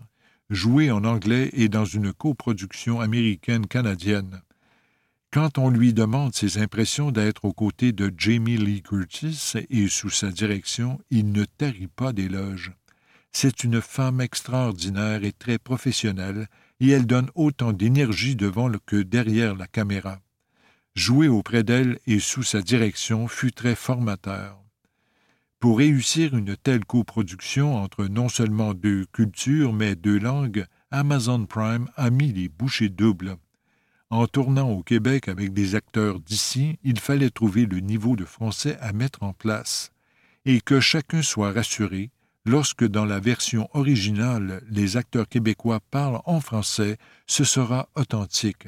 jouer 0.51 0.91
en 0.91 1.05
anglais 1.05 1.49
et 1.53 1.69
dans 1.69 1.85
une 1.85 2.13
coproduction 2.13 2.99
américaine-canadienne. 2.99 4.43
Quand 5.31 5.57
on 5.57 5.71
lui 5.71 5.91
demande 5.91 6.35
ses 6.35 6.59
impressions 6.59 7.09
d'être 7.09 7.45
aux 7.45 7.53
côtés 7.53 7.91
de 7.91 8.13
Jamie 8.15 8.57
Lee 8.57 8.83
Curtis 8.83 9.53
et 9.71 9.87
sous 9.87 10.11
sa 10.11 10.29
direction, 10.29 10.99
il 11.09 11.31
ne 11.31 11.45
tarit 11.45 11.87
pas 11.87 12.13
d'éloges. 12.13 12.73
C'est 13.31 13.63
une 13.63 13.81
femme 13.81 14.21
extraordinaire 14.21 15.23
et 15.23 15.31
très 15.31 15.57
professionnelle, 15.57 16.47
et 16.79 16.89
elle 16.89 17.07
donne 17.07 17.31
autant 17.33 17.73
d'énergie 17.73 18.35
devant 18.35 18.69
que 18.85 18.97
derrière 19.01 19.55
la 19.55 19.65
caméra. 19.65 20.19
Jouer 20.95 21.27
auprès 21.27 21.63
d'elle 21.63 21.97
et 22.05 22.19
sous 22.19 22.43
sa 22.43 22.61
direction 22.61 23.27
fut 23.27 23.51
très 23.51 23.75
formateur. 23.75 24.59
Pour 25.59 25.79
réussir 25.79 26.35
une 26.35 26.55
telle 26.55 26.85
coproduction 26.85 27.77
entre 27.77 28.05
non 28.05 28.29
seulement 28.29 28.73
deux 28.75 29.05
cultures 29.11 29.73
mais 29.73 29.95
deux 29.95 30.19
langues, 30.19 30.65
Amazon 30.91 31.45
Prime 31.45 31.89
a 31.95 32.11
mis 32.11 32.31
les 32.31 32.47
bouchées 32.47 32.89
doubles. 32.89 33.37
En 34.11 34.27
tournant 34.27 34.69
au 34.69 34.83
Québec 34.83 35.29
avec 35.29 35.53
des 35.53 35.73
acteurs 35.73 36.19
d'ici, 36.19 36.77
il 36.83 36.99
fallait 36.99 37.31
trouver 37.31 37.65
le 37.65 37.79
niveau 37.79 38.15
de 38.15 38.25
français 38.25 38.77
à 38.79 38.93
mettre 38.93 39.23
en 39.23 39.33
place, 39.33 39.91
et 40.45 40.61
que 40.61 40.79
chacun 40.79 41.23
soit 41.23 41.53
rassuré, 41.53 42.11
lorsque 42.45 42.85
dans 42.85 43.05
la 43.05 43.19
version 43.19 43.67
originale 43.73 44.61
les 44.69 44.97
acteurs 44.97 45.27
québécois 45.27 45.79
parlent 45.89 46.21
en 46.25 46.39
français, 46.39 46.97
ce 47.25 47.43
sera 47.43 47.89
authentique. 47.95 48.67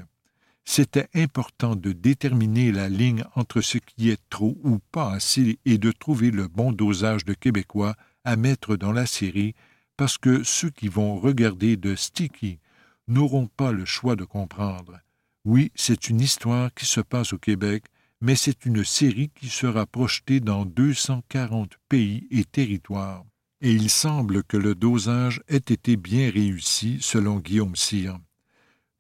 C'était 0.66 1.08
important 1.14 1.76
de 1.76 1.92
déterminer 1.92 2.72
la 2.72 2.90
ligne 2.90 3.24
entre 3.36 3.62
ce 3.62 3.78
qui 3.78 4.10
est 4.10 4.22
trop 4.30 4.58
ou 4.64 4.80
pas 4.92 5.12
assez 5.12 5.60
et 5.64 5.78
de 5.78 5.92
trouver 5.92 6.32
le 6.32 6.48
bon 6.48 6.72
dosage 6.72 7.24
de 7.24 7.34
québécois 7.34 7.96
à 8.24 8.36
mettre 8.36 8.76
dans 8.76 8.92
la 8.92 9.06
série, 9.06 9.54
parce 9.96 10.18
que 10.18 10.44
ceux 10.44 10.72
qui 10.72 10.88
vont 10.88 11.18
regarder 11.18 11.78
de 11.78 11.96
Sticky 11.96 12.60
n'auront 13.08 13.48
pas 13.48 13.72
le 13.72 13.86
choix 13.86 14.16
de 14.16 14.26
comprendre. 14.26 15.00
Oui, 15.46 15.72
c'est 15.76 16.10
une 16.10 16.20
histoire 16.20 16.74
qui 16.74 16.88
se 16.88 17.02
passe 17.02 17.34
au 17.34 17.38
Québec, 17.38 17.86
mais 18.20 18.36
c'est 18.36 18.66
une 18.66 18.84
série 18.84 19.30
qui 19.30 19.50
sera 19.50 19.86
projetée 19.86 20.40
dans 20.40 20.66
240 20.66 21.74
pays 21.88 22.28
et 22.32 22.44
territoires. 22.44 23.24
Et 23.62 23.72
il 23.72 23.90
semble 23.90 24.44
que 24.44 24.58
le 24.58 24.74
dosage 24.74 25.42
ait 25.48 25.58
été 25.58 25.96
bien 25.96 26.32
réussi, 26.32 26.98
selon 27.02 27.40
Guillaume 27.40 27.76
Cyr. 27.76 28.18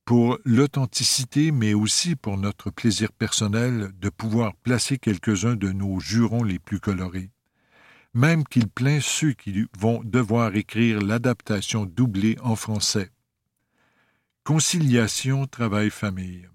Pour 0.05 0.37
l'authenticité, 0.45 1.51
mais 1.51 1.73
aussi 1.73 2.15
pour 2.15 2.37
notre 2.37 2.69
plaisir 2.69 3.11
personnel 3.11 3.91
de 3.99 4.09
pouvoir 4.09 4.55
placer 4.55 4.99
quelques-uns 4.99 5.55
de 5.55 5.71
nos 5.71 5.99
jurons 5.99 6.43
les 6.43 6.59
plus 6.59 6.79
colorés. 6.79 7.31
Même 8.13 8.43
qu'il 8.43 8.67
plaint 8.67 9.01
ceux 9.01 9.33
qui 9.33 9.65
vont 9.79 10.03
devoir 10.03 10.55
écrire 10.55 11.01
l'adaptation 11.01 11.87
doublée 11.87 12.37
en 12.43 12.55
français. 12.55 13.09
Conciliation 14.43 15.47
travail-famille. 15.47 16.47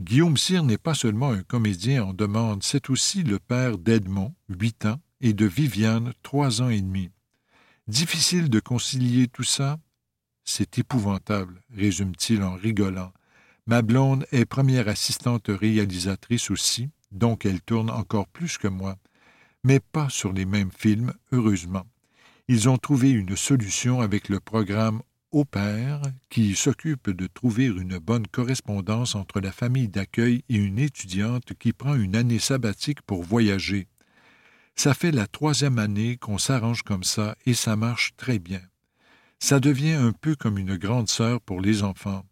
Guillaume 0.00 0.36
Cyr 0.36 0.64
n'est 0.64 0.76
pas 0.76 0.94
seulement 0.94 1.30
un 1.30 1.44
comédien 1.44 2.02
en 2.02 2.12
demande, 2.12 2.64
c'est 2.64 2.90
aussi 2.90 3.22
le 3.22 3.38
père 3.38 3.78
d'Edmond, 3.78 4.34
huit 4.48 4.86
ans, 4.86 5.00
et 5.20 5.32
de 5.32 5.46
Viviane, 5.46 6.12
trois 6.24 6.60
ans 6.62 6.68
et 6.68 6.80
demi. 6.80 7.10
Difficile 7.86 8.50
de 8.50 8.58
concilier 8.58 9.28
tout 9.28 9.44
ça? 9.44 9.78
C'est 10.44 10.78
épouvantable, 10.78 11.62
résume-t-il 11.74 12.42
en 12.42 12.54
rigolant. 12.54 13.12
Ma 13.66 13.82
blonde 13.82 14.26
est 14.32 14.44
première 14.44 14.88
assistante 14.88 15.46
réalisatrice 15.48 16.50
aussi, 16.50 16.90
donc 17.12 17.46
elle 17.46 17.60
tourne 17.60 17.90
encore 17.90 18.26
plus 18.26 18.58
que 18.58 18.68
moi, 18.68 18.96
mais 19.64 19.78
pas 19.78 20.08
sur 20.08 20.32
les 20.32 20.44
mêmes 20.44 20.72
films, 20.76 21.12
heureusement. 21.30 21.86
Ils 22.48 22.68
ont 22.68 22.76
trouvé 22.76 23.10
une 23.10 23.36
solution 23.36 24.00
avec 24.00 24.28
le 24.28 24.40
programme 24.40 25.02
au 25.30 25.44
père 25.44 26.02
qui 26.28 26.54
s'occupe 26.54 27.10
de 27.10 27.26
trouver 27.26 27.66
une 27.66 27.98
bonne 27.98 28.26
correspondance 28.26 29.14
entre 29.14 29.40
la 29.40 29.52
famille 29.52 29.88
d'accueil 29.88 30.44
et 30.48 30.56
une 30.56 30.78
étudiante 30.78 31.54
qui 31.58 31.72
prend 31.72 31.94
une 31.94 32.16
année 32.16 32.38
sabbatique 32.38 33.02
pour 33.02 33.22
voyager. 33.22 33.88
Ça 34.74 34.92
fait 34.92 35.12
la 35.12 35.26
troisième 35.26 35.78
année 35.78 36.16
qu'on 36.16 36.38
s'arrange 36.38 36.82
comme 36.82 37.04
ça 37.04 37.36
et 37.46 37.54
ça 37.54 37.76
marche 37.76 38.14
très 38.16 38.38
bien. 38.38 38.60
Ça 39.42 39.58
devient 39.58 39.94
un 39.94 40.12
peu 40.12 40.36
comme 40.36 40.56
une 40.56 40.76
grande 40.76 41.08
sœur 41.08 41.40
pour 41.40 41.60
les 41.60 41.82
enfants. 41.82 42.24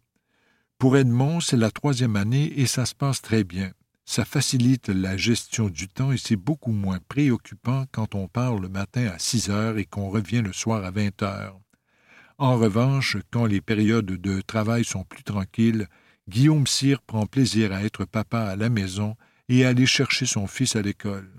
Pour 0.77 0.95
Edmond, 0.95 1.41
c'est 1.41 1.57
la 1.57 1.69
troisième 1.69 2.15
année 2.15 2.57
et 2.57 2.65
ça 2.65 2.85
se 2.85 2.95
passe 2.95 3.21
très 3.21 3.43
bien. 3.43 3.73
Ça 4.05 4.23
facilite 4.23 4.87
la 4.87 5.17
gestion 5.17 5.67
du 5.67 5.89
temps 5.89 6.13
et 6.13 6.17
c'est 6.17 6.37
beaucoup 6.37 6.71
moins 6.71 6.99
préoccupant 7.09 7.83
quand 7.91 8.15
on 8.15 8.29
part 8.29 8.55
le 8.55 8.69
matin 8.69 9.07
à 9.07 9.19
six 9.19 9.49
heures 9.49 9.77
et 9.77 9.83
qu'on 9.83 10.09
revient 10.09 10.41
le 10.41 10.53
soir 10.53 10.85
à 10.85 10.91
vingt 10.91 11.21
heures. 11.21 11.59
En 12.37 12.55
revanche, 12.55 13.17
quand 13.29 13.45
les 13.45 13.59
périodes 13.59 14.05
de 14.05 14.39
travail 14.39 14.85
sont 14.85 15.03
plus 15.03 15.23
tranquilles, 15.23 15.89
Guillaume 16.29 16.65
Cyr 16.65 17.01
prend 17.01 17.25
plaisir 17.25 17.73
à 17.73 17.83
être 17.83 18.05
papa 18.05 18.39
à 18.39 18.55
la 18.55 18.69
maison 18.69 19.17
et 19.49 19.65
à 19.65 19.69
aller 19.69 19.85
chercher 19.85 20.25
son 20.25 20.47
fils 20.47 20.77
à 20.77 20.81
l'école. 20.81 21.29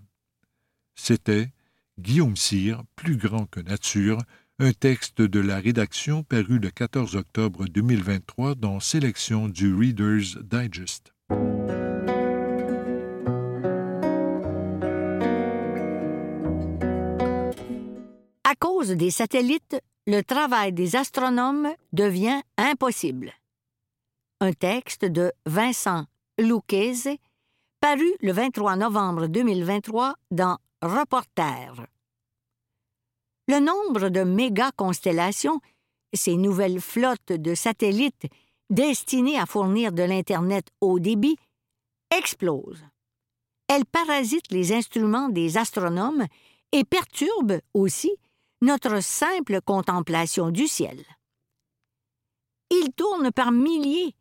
C'était 0.94 1.50
Guillaume 1.98 2.36
Cyr, 2.36 2.82
plus 2.94 3.16
grand 3.16 3.46
que 3.46 3.60
nature, 3.60 4.18
un 4.58 4.72
texte 4.72 5.22
de 5.22 5.40
la 5.40 5.58
rédaction 5.58 6.22
paru 6.22 6.58
le 6.58 6.70
14 6.70 7.16
octobre 7.16 7.66
2023 7.66 8.54
dans 8.54 8.80
Sélection 8.80 9.48
du 9.48 9.74
Reader's 9.74 10.36
Digest. 10.42 11.12
À 18.44 18.54
cause 18.58 18.90
des 18.90 19.10
satellites, 19.10 19.80
le 20.06 20.22
travail 20.22 20.72
des 20.72 20.96
astronomes 20.96 21.68
devient 21.92 22.42
impossible. 22.58 23.32
Un 24.40 24.52
texte 24.52 25.04
de 25.04 25.32
Vincent 25.46 26.06
Lucchese, 26.38 27.16
paru 27.80 28.12
le 28.20 28.32
23 28.32 28.76
novembre 28.76 29.26
2023 29.28 30.14
dans 30.30 30.58
Reporter. 30.82 31.91
Le 33.48 33.58
nombre 33.58 34.08
de 34.08 34.22
méga-constellations, 34.22 35.60
ces 36.12 36.36
nouvelles 36.36 36.80
flottes 36.80 37.32
de 37.32 37.54
satellites 37.54 38.26
destinées 38.70 39.38
à 39.38 39.46
fournir 39.46 39.92
de 39.92 40.02
l'Internet 40.02 40.68
haut 40.80 41.00
débit, 41.00 41.36
explose. 42.16 42.84
Elles 43.68 43.84
parasitent 43.84 44.52
les 44.52 44.72
instruments 44.72 45.28
des 45.28 45.56
astronomes 45.56 46.26
et 46.72 46.84
perturbent 46.84 47.60
aussi 47.74 48.12
notre 48.60 49.02
simple 49.02 49.60
contemplation 49.60 50.50
du 50.50 50.68
ciel. 50.68 51.04
Il 52.70 52.92
tourne 52.92 53.32
par 53.32 53.50
milliers, 53.50 54.14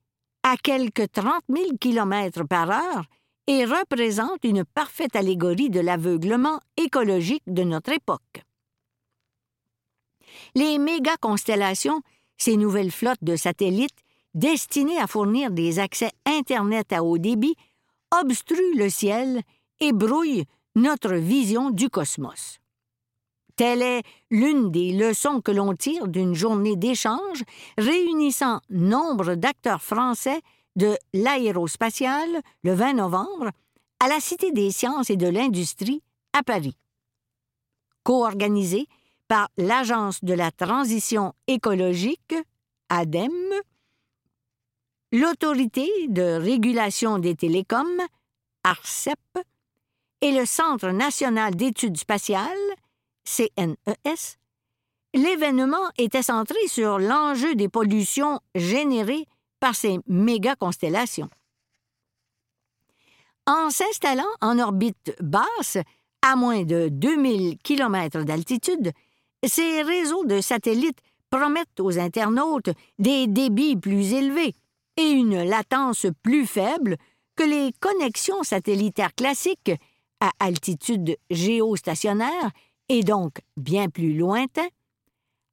à 0.43 0.57
quelques 0.57 1.11
30 1.11 1.43
000 1.47 1.77
km 1.79 2.43
par 2.45 2.71
heure, 2.71 3.05
et 3.47 3.65
représente 3.65 4.43
une 4.43 4.65
parfaite 4.65 5.15
allégorie 5.15 5.69
de 5.69 5.79
l'aveuglement 5.79 6.59
écologique 6.77 7.43
de 7.47 7.63
notre 7.63 7.91
époque. 7.91 8.43
Les 10.55 10.77
méga-constellations, 10.77 12.01
ces 12.37 12.57
nouvelles 12.57 12.91
flottes 12.91 13.23
de 13.23 13.35
satellites 13.35 14.03
destinées 14.33 14.99
à 14.99 15.07
fournir 15.07 15.51
des 15.51 15.79
accès 15.79 16.11
Internet 16.25 16.93
à 16.93 17.03
haut 17.03 17.17
débit, 17.17 17.55
obstruent 18.19 18.75
le 18.75 18.89
ciel 18.89 19.41
et 19.79 19.93
brouillent 19.93 20.45
notre 20.75 21.13
vision 21.13 21.69
du 21.69 21.89
cosmos. 21.89 22.59
Telle 23.55 23.81
est 23.81 24.03
l'une 24.29 24.71
des 24.71 24.93
leçons 24.93 25.41
que 25.41 25.51
l'on 25.51 25.75
tire 25.75 26.07
d'une 26.07 26.33
journée 26.33 26.75
d'échange 26.75 27.43
réunissant 27.77 28.59
nombre 28.69 29.35
d'acteurs 29.35 29.81
français 29.81 30.41
de 30.75 30.97
l'aérospatiale 31.13 32.41
le 32.63 32.73
20 32.73 32.93
novembre 32.93 33.51
à 33.99 34.07
la 34.07 34.19
Cité 34.19 34.51
des 34.51 34.71
sciences 34.71 35.09
et 35.09 35.17
de 35.17 35.27
l'industrie 35.27 36.01
à 36.33 36.43
Paris. 36.43 36.77
Co-organisée 38.03 38.87
par 39.31 39.47
l'Agence 39.55 40.21
de 40.25 40.33
la 40.33 40.51
transition 40.51 41.33
écologique, 41.47 42.35
ADEME, 42.89 43.61
l'Autorité 45.13 45.89
de 46.09 46.33
régulation 46.33 47.17
des 47.17 47.35
télécoms, 47.35 48.05
ARCEP, 48.65 49.17
et 50.19 50.33
le 50.33 50.45
Centre 50.45 50.89
national 50.89 51.55
d'études 51.55 51.95
spatiales, 51.95 52.49
CNES, 53.23 54.35
l'événement 55.13 55.89
était 55.97 56.23
centré 56.23 56.59
sur 56.67 56.99
l'enjeu 56.99 57.55
des 57.55 57.69
pollutions 57.69 58.41
générées 58.53 59.27
par 59.61 59.75
ces 59.75 59.99
méga-constellations. 60.07 61.29
En 63.47 63.69
s'installant 63.69 64.33
en 64.41 64.59
orbite 64.59 65.15
basse, 65.21 65.77
à 66.21 66.35
moins 66.35 66.63
de 66.63 66.89
2000 66.89 67.59
km 67.59 68.23
d'altitude, 68.25 68.91
ces 69.47 69.81
réseaux 69.81 70.25
de 70.25 70.41
satellites 70.41 70.99
promettent 71.29 71.79
aux 71.79 71.97
internautes 71.97 72.69
des 72.99 73.27
débits 73.27 73.75
plus 73.75 74.13
élevés 74.13 74.53
et 74.97 75.09
une 75.09 75.43
latence 75.43 76.05
plus 76.21 76.45
faible 76.45 76.97
que 77.35 77.43
les 77.43 77.71
connexions 77.79 78.43
satellitaires 78.43 79.15
classiques 79.15 79.71
à 80.19 80.31
altitude 80.39 81.17
géostationnaire 81.29 82.51
et 82.89 83.03
donc 83.03 83.39
bien 83.57 83.87
plus 83.89 84.17
lointain, 84.17 84.67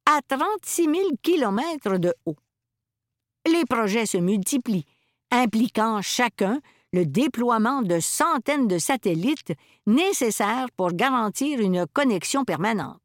à 0.05 0.19
36 0.27 0.83
000 0.85 0.95
km 1.21 1.97
de 1.97 2.13
haut. 2.25 2.35
Les 3.47 3.63
projets 3.65 4.05
se 4.05 4.17
multiplient, 4.17 4.85
impliquant 5.31 6.01
chacun 6.01 6.59
le 6.91 7.05
déploiement 7.05 7.81
de 7.81 7.99
centaines 7.99 8.67
de 8.67 8.77
satellites 8.77 9.53
nécessaires 9.85 10.67
pour 10.75 10.91
garantir 10.91 11.59
une 11.59 11.85
connexion 11.87 12.43
permanente. 12.43 12.99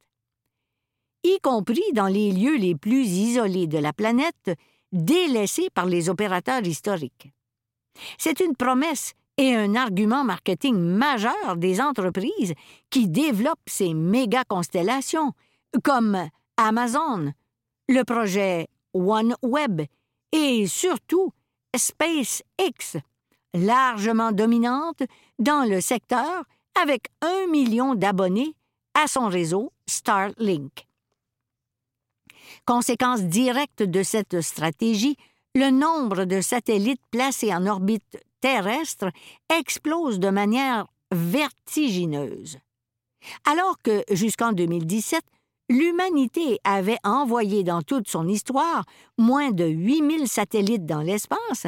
Y 1.25 1.40
compris 1.40 1.93
dans 1.95 2.07
les 2.07 2.33
lieux 2.33 2.57
les 2.57 2.75
plus 2.75 3.07
isolés 3.07 3.66
de 3.66 3.78
la 3.78 3.95
planète, 3.95 4.50
délaissés 4.93 5.71
par 5.73 5.87
les 5.87 6.11
opérateurs 6.11 6.66
historiques. 6.66 7.33
C'est 8.19 8.40
une 8.40 8.54
promesse 8.54 9.14
et 9.38 9.54
un 9.54 9.75
argument 9.75 10.23
marketing 10.23 10.76
majeur 10.76 11.57
des 11.57 11.81
entreprises 11.81 12.52
qui 12.90 13.09
développent 13.09 13.59
ces 13.66 13.95
méga-constellations, 13.95 15.33
comme 15.83 16.28
Amazon, 16.57 17.33
le 17.88 18.02
projet 18.04 18.69
OneWeb 18.93 19.83
et 20.33 20.66
surtout 20.66 21.33
SpaceX, 21.75 23.00
largement 23.54 24.31
dominante 24.31 25.02
dans 25.38 25.69
le 25.69 25.81
secteur 25.81 26.45
avec 26.81 27.09
un 27.23 27.47
million 27.50 27.95
d'abonnés 27.95 28.54
à 28.95 29.07
son 29.07 29.28
réseau 29.28 29.73
Starlink. 29.87 30.87
Conséquence 32.66 33.23
directe 33.23 33.83
de 33.83 34.02
cette 34.02 34.40
stratégie, 34.40 35.16
le 35.54 35.71
nombre 35.71 36.25
de 36.25 36.40
satellites 36.40 37.02
placés 37.11 37.54
en 37.54 37.66
orbite 37.66 38.18
terrestre 38.40 39.11
explose 39.54 40.18
de 40.18 40.30
manière 40.30 40.87
vertigineuse. 41.12 42.59
Alors 43.44 43.78
que, 43.83 44.02
jusqu'en 44.11 44.52
2017, 44.52 45.23
l'humanité 45.68 46.59
avait 46.64 46.99
envoyé 47.04 47.64
dans 47.64 47.83
toute 47.83 48.09
son 48.09 48.28
histoire 48.28 48.85
moins 49.18 49.50
de 49.50 49.64
8000 49.64 50.28
satellites 50.28 50.87
dans 50.87 51.02
l'espace, 51.02 51.66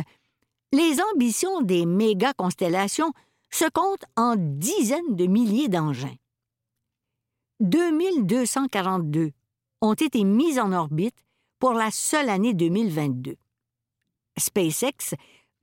les 0.73 0.97
ambitions 1.13 1.61
des 1.61 1.87
méga-constellations 1.87 3.13
se 3.51 3.69
comptent 3.71 4.05
en 4.17 4.35
dizaines 4.37 5.15
de 5.15 5.27
milliers 5.27 5.69
d'engins. 5.69 6.17
2242 7.61 9.33
ont 9.81 9.95
été 9.95 10.25
mis 10.25 10.59
en 10.59 10.73
orbite 10.73 11.17
pour 11.59 11.73
la 11.73 11.91
seule 11.91 12.29
année 12.29 12.55
2022. 12.55 13.37
SpaceX 14.39 15.15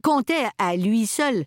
comptait 0.02 0.48
à 0.58 0.76
lui 0.76 1.06
seul 1.06 1.46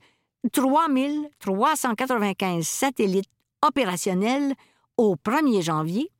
3395 0.52 2.66
satellites 2.66 3.28
opérationnels 3.62 4.54
au 4.96 5.16
1er 5.16 5.62
janvier, 5.62 6.10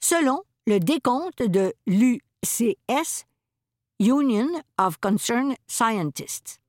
selon 0.00 0.42
le 0.66 0.80
décompte 0.80 1.42
de 1.42 1.72
l'UCS, 1.86 3.24
Union 4.00 4.48
of 4.78 4.98
Concerned 4.98 5.56
Scientists 5.66 6.60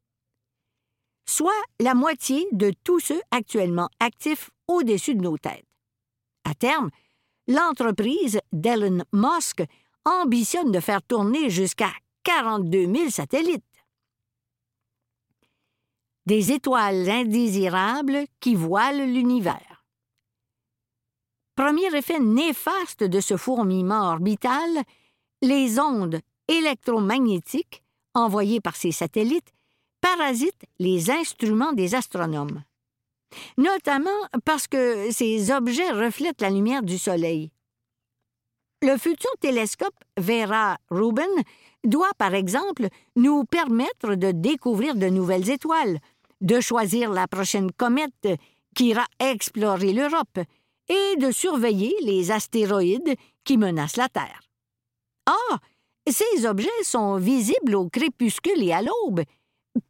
soit 1.25 1.51
la 1.79 1.93
moitié 1.93 2.47
de 2.51 2.71
tous 2.83 2.99
ceux 2.99 3.21
actuellement 3.31 3.89
actifs 3.99 4.49
au-dessus 4.67 5.15
de 5.15 5.21
nos 5.21 5.37
têtes. 5.37 5.65
À 6.43 6.53
terme, 6.53 6.89
l'entreprise 7.47 8.39
d'Elon 8.51 9.03
Musk 9.13 9.63
ambitionne 10.05 10.71
de 10.71 10.79
faire 10.79 11.01
tourner 11.01 11.49
jusqu'à 11.49 11.91
42 12.23 12.93
000 12.93 13.09
satellites. 13.09 13.63
Des 16.25 16.51
étoiles 16.51 17.09
indésirables 17.09 18.25
qui 18.39 18.55
voilent 18.55 19.13
l'univers. 19.13 19.85
Premier 21.55 21.95
effet 21.95 22.19
néfaste 22.19 23.03
de 23.03 23.19
ce 23.21 23.37
fourmillement 23.37 24.11
orbital, 24.11 24.69
les 25.41 25.79
ondes 25.79 26.19
électromagnétiques 26.47 27.83
envoyées 28.13 28.59
par 28.59 28.75
ces 28.75 28.91
satellites 28.91 29.53
parasitent 30.01 30.65
les 30.79 31.09
instruments 31.11 31.73
des 31.73 31.95
astronomes, 31.95 32.63
notamment 33.57 34.09
parce 34.43 34.67
que 34.67 35.11
ces 35.11 35.51
objets 35.51 35.91
reflètent 35.91 36.41
la 36.41 36.49
lumière 36.49 36.83
du 36.83 36.97
Soleil. 36.97 37.51
Le 38.81 38.97
futur 38.97 39.31
télescope 39.39 39.95
Vera 40.17 40.77
Rubin 40.89 41.23
doit, 41.83 42.11
par 42.17 42.33
exemple, 42.33 42.87
nous 43.15 43.45
permettre 43.45 44.15
de 44.15 44.31
découvrir 44.31 44.95
de 44.95 45.07
nouvelles 45.07 45.49
étoiles, 45.49 45.99
de 46.41 46.59
choisir 46.59 47.11
la 47.11 47.27
prochaine 47.27 47.71
comète 47.71 48.27
qui 48.75 48.87
ira 48.87 49.05
explorer 49.19 49.93
l'Europe 49.93 50.39
et 50.89 51.15
de 51.17 51.31
surveiller 51.31 51.95
les 52.01 52.31
astéroïdes 52.31 53.15
qui 53.43 53.57
menacent 53.57 53.97
la 53.97 54.09
Terre. 54.09 54.41
Or, 55.27 55.59
ces 56.07 56.45
objets 56.45 56.83
sont 56.83 57.17
visibles 57.17 57.75
au 57.75 57.89
crépuscule 57.89 58.61
et 58.61 58.73
à 58.73 58.81
l'aube, 58.81 59.23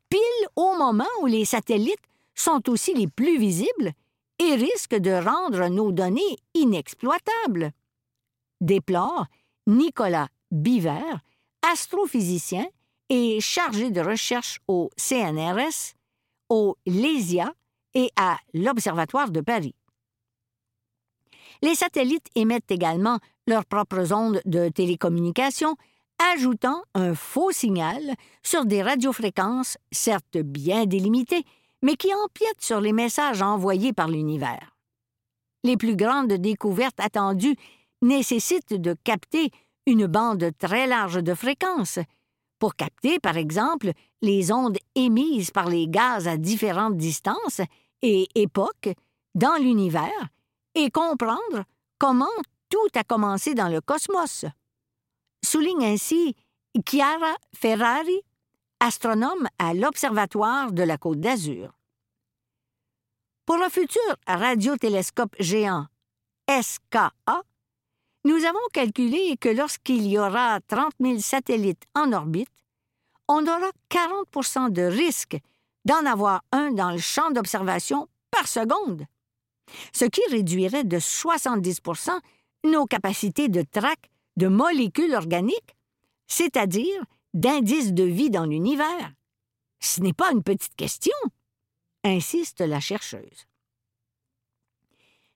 pile 0.10 0.48
au 0.56 0.76
moment 0.78 1.04
où 1.22 1.26
les 1.26 1.44
satellites 1.44 1.98
sont 2.36 2.70
aussi 2.70 2.94
les 2.94 3.08
plus 3.08 3.38
visibles 3.38 3.94
et 4.40 4.56
risquent 4.56 5.00
de 5.00 5.12
rendre 5.12 5.68
nos 5.70 5.92
données 5.92 6.38
inexploitables. 6.54 7.72
Déplore 8.62 9.26
Nicolas 9.68 10.28
Biver, 10.52 11.16
astrophysicien 11.62 12.66
et 13.10 13.40
chargé 13.40 13.92
de 13.92 14.02
recherche 14.02 14.60
au 14.68 14.90
CNRS, 14.98 15.96
au 16.50 16.76
LESIA 16.86 17.54
et 17.94 18.10
à 18.16 18.38
l'Observatoire 18.54 19.32
de 19.32 19.42
Paris. 19.42 19.76
Les 21.62 21.76
satellites 21.76 22.28
émettent 22.36 22.72
également 22.72 23.20
leurs 23.48 23.66
propres 23.66 24.14
ondes 24.14 24.42
de 24.46 24.70
télécommunication 24.70 25.76
ajoutant 26.34 26.84
un 26.94 27.16
faux 27.16 27.52
signal 27.52 28.02
sur 28.44 28.66
des 28.66 28.82
radiofréquences 28.82 29.78
certes 29.92 30.38
bien 30.38 30.86
délimitées, 30.86 31.44
mais 31.86 31.98
qui 31.98 32.12
empiètent 32.12 32.64
sur 32.64 32.82
les 32.82 32.94
messages 32.94 33.44
envoyés 33.44 33.94
par 33.94 34.08
l'univers. 34.08 34.76
Les 35.64 35.78
plus 35.78 35.96
grandes 35.96 36.34
découvertes 36.34 37.00
attendues 37.00 37.56
nécessitent 38.02 38.74
de 38.74 38.96
capter 39.04 39.52
une 39.86 40.08
bande 40.08 40.50
très 40.58 40.88
large 40.88 41.22
de 41.22 41.36
fréquences, 41.36 42.00
pour 42.58 42.76
capter, 42.76 43.20
par 43.20 43.38
exemple, 43.38 43.92
les 44.24 44.52
ondes 44.52 44.80
émises 44.96 45.52
par 45.52 45.70
les 45.70 45.88
gaz 45.88 46.28
à 46.28 46.38
différentes 46.38 46.98
distances 46.98 47.62
et 48.02 48.30
époques 48.34 48.90
dans 49.36 49.62
l'univers 49.62 50.30
et 50.74 50.90
comprendre 50.90 51.66
comment 52.00 52.26
tout 52.72 52.98
a 53.00 53.04
commencé 53.04 53.54
dans 53.54 53.70
le 53.70 53.80
cosmos 53.80 54.46
souligne 55.46 55.86
ainsi 55.86 56.36
Chiara 56.84 57.36
Ferrari, 57.56 58.22
astronome 58.86 59.48
à 59.58 59.74
l'Observatoire 59.74 60.72
de 60.72 60.84
la 60.84 61.00
Côte 61.00 61.20
d'Azur. 61.20 61.74
Pour 63.48 63.58
le 63.58 63.68
futur 63.68 64.00
radiotélescope 64.28 65.36
géant 65.40 65.88
SKA, 66.48 67.12
nous 68.26 68.46
avons 68.46 68.60
calculé 68.74 69.38
que 69.38 69.50
lorsqu'il 69.50 70.06
y 70.06 70.20
aura 70.20 70.60
30 70.68 70.94
000 71.00 71.18
satellites 71.18 71.84
en 71.96 72.14
orbite, 72.14 72.52
on 73.28 73.42
aura 73.48 73.72
40% 73.90 74.72
de 74.72 74.84
risque 74.84 75.38
d'en 75.86 76.06
avoir 76.06 76.44
un 76.52 76.72
dans 76.72 76.92
le 76.92 77.00
champ 77.00 77.32
d'observation 77.32 78.08
par 78.30 78.48
seconde, 78.48 79.06
ce 79.94 80.06
qui 80.06 80.22
réduirait 80.30 80.84
de 80.84 81.00
70% 81.00 82.12
nos 82.66 82.86
capacités 82.86 83.50
de 83.50 83.64
traque 83.64 84.12
de 84.38 84.48
molécules 84.48 85.16
organiques, 85.16 85.76
c'est-à-dire 86.28 87.04
d'indices 87.36 87.94
de 87.94 88.04
vie 88.04 88.32
dans 88.32 88.46
l'univers. 88.46 89.14
Ce 89.80 90.02
n'est 90.02 90.14
pas 90.14 90.32
une 90.32 90.42
petite 90.42 90.76
question, 90.76 91.14
insiste 92.04 92.62
la 92.62 92.80
chercheuse. 92.80 93.46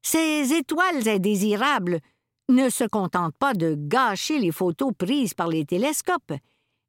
Ces 0.01 0.53
étoiles 0.53 1.07
indésirables 1.07 1.99
ne 2.47 2.69
se 2.69 2.85
contentent 2.85 3.35
pas 3.37 3.53
de 3.53 3.75
gâcher 3.77 4.39
les 4.39 4.51
photos 4.51 4.91
prises 4.97 5.35
par 5.35 5.49
les 5.49 5.65
télescopes, 5.65 6.33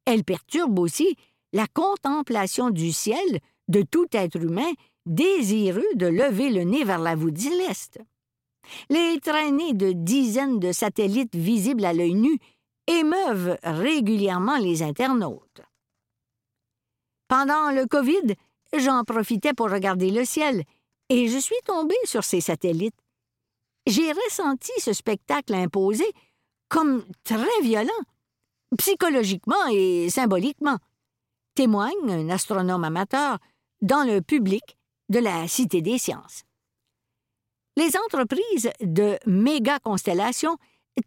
elles 0.06 0.24
perturbent 0.24 0.78
aussi 0.78 1.16
la 1.52 1.66
contemplation 1.66 2.70
du 2.70 2.92
ciel 2.92 3.40
de 3.68 3.82
tout 3.82 4.06
être 4.12 4.36
humain 4.36 4.72
désireux 5.06 5.86
de 5.94 6.06
lever 6.06 6.50
le 6.50 6.62
nez 6.62 6.84
vers 6.84 6.98
la 6.98 7.14
voûte 7.14 7.38
céleste. 7.38 7.98
Les 8.88 9.18
traînées 9.20 9.74
de 9.74 9.92
dizaines 9.92 10.60
de 10.60 10.72
satellites 10.72 11.34
visibles 11.34 11.84
à 11.84 11.92
l'œil 11.92 12.14
nu 12.14 12.38
émeuvent 12.86 13.58
régulièrement 13.62 14.56
les 14.58 14.82
internautes. 14.82 15.60
Pendant 17.28 17.70
le 17.70 17.86
COVID, 17.86 18.34
j'en 18.76 19.04
profitais 19.04 19.54
pour 19.54 19.70
regarder 19.70 20.10
le 20.10 20.24
ciel 20.24 20.64
et 21.08 21.28
je 21.28 21.38
suis 21.38 21.60
tombé 21.64 21.94
sur 22.04 22.24
ces 22.24 22.40
satellites. 22.40 22.98
J'ai 23.86 24.12
ressenti 24.12 24.72
ce 24.78 24.92
spectacle 24.92 25.54
imposé 25.54 26.04
comme 26.68 27.04
très 27.24 27.60
violent, 27.62 27.90
psychologiquement 28.78 29.66
et 29.72 30.08
symboliquement, 30.10 30.78
témoigne 31.54 32.10
un 32.10 32.28
astronome 32.30 32.84
amateur 32.84 33.38
dans 33.82 34.04
le 34.04 34.20
public 34.20 34.78
de 35.08 35.18
la 35.18 35.48
Cité 35.48 35.82
des 35.82 35.98
sciences. 35.98 36.44
Les 37.76 37.96
entreprises 37.96 38.70
de 38.80 39.18
méga-constellations 39.26 40.56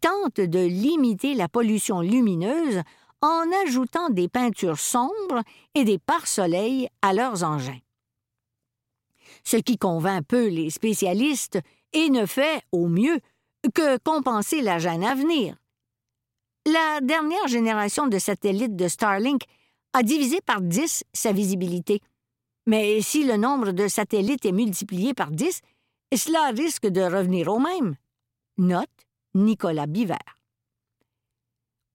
tentent 0.00 0.40
de 0.40 0.58
limiter 0.58 1.34
la 1.34 1.48
pollution 1.48 2.00
lumineuse 2.00 2.82
en 3.20 3.44
ajoutant 3.64 4.10
des 4.10 4.28
peintures 4.28 4.78
sombres 4.78 5.42
et 5.74 5.84
des 5.84 5.98
pare-soleils 5.98 6.88
à 7.02 7.12
leurs 7.12 7.42
engins. 7.42 7.80
Ce 9.44 9.56
qui 9.56 9.78
convainc 9.78 10.26
peu 10.26 10.48
les 10.48 10.70
spécialistes 10.70 11.58
et 11.92 12.10
ne 12.10 12.26
fait, 12.26 12.62
au 12.72 12.86
mieux, 12.88 13.18
que 13.74 13.98
compenser 13.98 14.60
la 14.60 14.78
gêne 14.78 15.04
à 15.04 15.14
venir. 15.14 15.56
La 16.66 17.00
dernière 17.00 17.46
génération 17.46 18.06
de 18.06 18.18
satellites 18.18 18.76
de 18.76 18.88
Starlink 18.88 19.42
a 19.92 20.02
divisé 20.02 20.40
par 20.40 20.60
10 20.60 21.04
sa 21.12 21.32
visibilité. 21.32 22.00
Mais 22.66 23.00
si 23.00 23.24
le 23.24 23.36
nombre 23.36 23.72
de 23.72 23.88
satellites 23.88 24.44
est 24.44 24.52
multiplié 24.52 25.14
par 25.14 25.30
10, 25.30 25.60
cela 26.14 26.50
risque 26.56 26.86
de 26.86 27.02
revenir 27.02 27.48
au 27.48 27.58
même. 27.58 27.96
Note 28.56 28.88
Nicolas 29.34 29.86
Biver. 29.86 30.14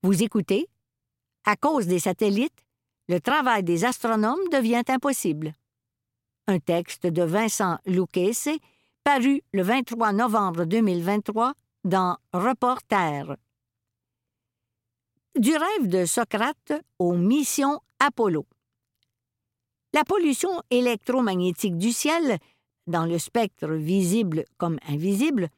Vous 0.02 0.22
écoutez? 0.22 0.68
À 1.46 1.56
cause 1.56 1.86
des 1.86 1.98
satellites, 1.98 2.66
le 3.08 3.18
travail 3.20 3.62
des 3.62 3.84
astronomes 3.84 4.48
devient 4.52 4.82
impossible. 4.88 5.54
Un 6.46 6.58
texte 6.58 7.06
de 7.06 7.22
Vincent 7.22 7.78
Lucchese, 7.86 8.58
paru 9.04 9.42
le 9.52 9.62
23 9.62 10.12
novembre 10.12 10.64
2023 10.64 11.54
dans 11.84 12.18
Reporter. 12.32 13.36
Du 15.38 15.52
rêve 15.52 15.88
de 15.88 16.04
Socrate 16.04 16.72
aux 16.98 17.14
missions 17.14 17.80
Apollo. 18.00 18.46
La 19.94 20.04
pollution 20.04 20.62
électromagnétique 20.70 21.78
du 21.78 21.92
ciel 21.92 22.38
dans 22.86 23.06
le 23.06 23.18
spectre 23.18 23.68
visible 23.68 24.44
comme 24.58 24.78
invisible, 24.86 25.48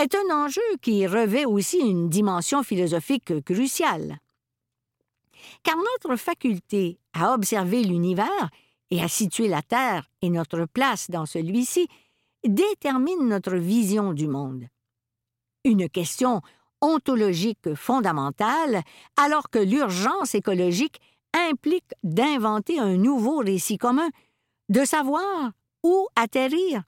est 0.00 0.14
un 0.14 0.34
enjeu 0.34 0.62
qui 0.80 1.06
revêt 1.06 1.44
aussi 1.44 1.78
une 1.78 2.08
dimension 2.08 2.62
philosophique 2.62 3.44
cruciale. 3.44 4.18
Car 5.62 5.76
notre 5.76 6.16
faculté 6.16 6.98
à 7.12 7.34
observer 7.34 7.84
l'univers 7.84 8.50
et 8.90 9.02
à 9.02 9.08
situer 9.08 9.46
la 9.46 9.62
Terre 9.62 10.08
et 10.22 10.30
notre 10.30 10.64
place 10.64 11.10
dans 11.10 11.26
celui-ci 11.26 11.86
détermine 12.44 13.28
notre 13.28 13.56
vision 13.56 14.14
du 14.14 14.26
monde. 14.26 14.64
Une 15.64 15.88
question 15.90 16.40
ontologique 16.80 17.74
fondamentale 17.74 18.82
alors 19.16 19.50
que 19.50 19.58
l'urgence 19.58 20.34
écologique 20.34 20.98
implique 21.34 21.92
d'inventer 22.02 22.78
un 22.78 22.96
nouveau 22.96 23.38
récit 23.38 23.76
commun, 23.76 24.08
de 24.70 24.84
savoir 24.86 25.52
où 25.82 26.08
atterrir, 26.16 26.82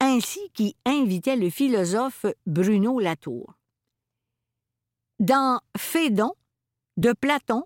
ainsi 0.00 0.50
qu'y 0.50 0.76
invitait 0.84 1.36
le 1.36 1.50
philosophe 1.50 2.26
Bruno 2.46 3.00
Latour. 3.00 3.54
Dans 5.18 5.60
Phédon 5.76 6.34
de 6.96 7.12
Platon, 7.12 7.64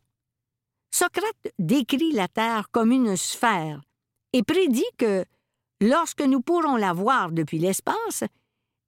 Socrate 0.93 1.53
décrit 1.59 2.13
la 2.13 2.29
Terre 2.29 2.71
comme 2.71 2.93
une 2.93 3.17
sphère 3.17 3.81
et 4.33 4.43
prédit 4.43 4.85
que, 4.99 5.25
lorsque 5.81 6.23
nous 6.23 6.41
pourrons 6.41 6.77
la 6.77 6.93
voir 6.93 7.33
depuis 7.33 7.59
l'espace, 7.59 8.25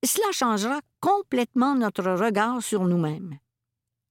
cela 0.04 0.32
changera 0.32 0.80
complètement 1.00 1.74
notre 1.74 2.10
regard 2.10 2.62
sur 2.62 2.84
nous-mêmes. 2.84 3.38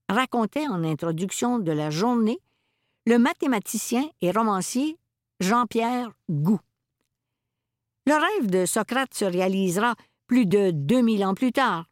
Racontait 0.09 0.67
en 0.67 0.83
introduction 0.83 1.59
de 1.59 1.71
la 1.71 1.89
journée 1.89 2.39
le 3.05 3.17
mathématicien 3.17 4.09
et 4.21 4.31
romancier 4.31 4.97
Jean-Pierre 5.39 6.11
Gou. 6.29 6.59
Le 8.05 8.13
rêve 8.13 8.49
de 8.49 8.65
Socrate 8.65 9.13
se 9.13 9.25
réalisera 9.25 9.95
plus 10.27 10.45
de 10.45 10.71
2000 10.71 11.25
ans 11.25 11.33
plus 11.33 11.51
tard. 11.51 11.85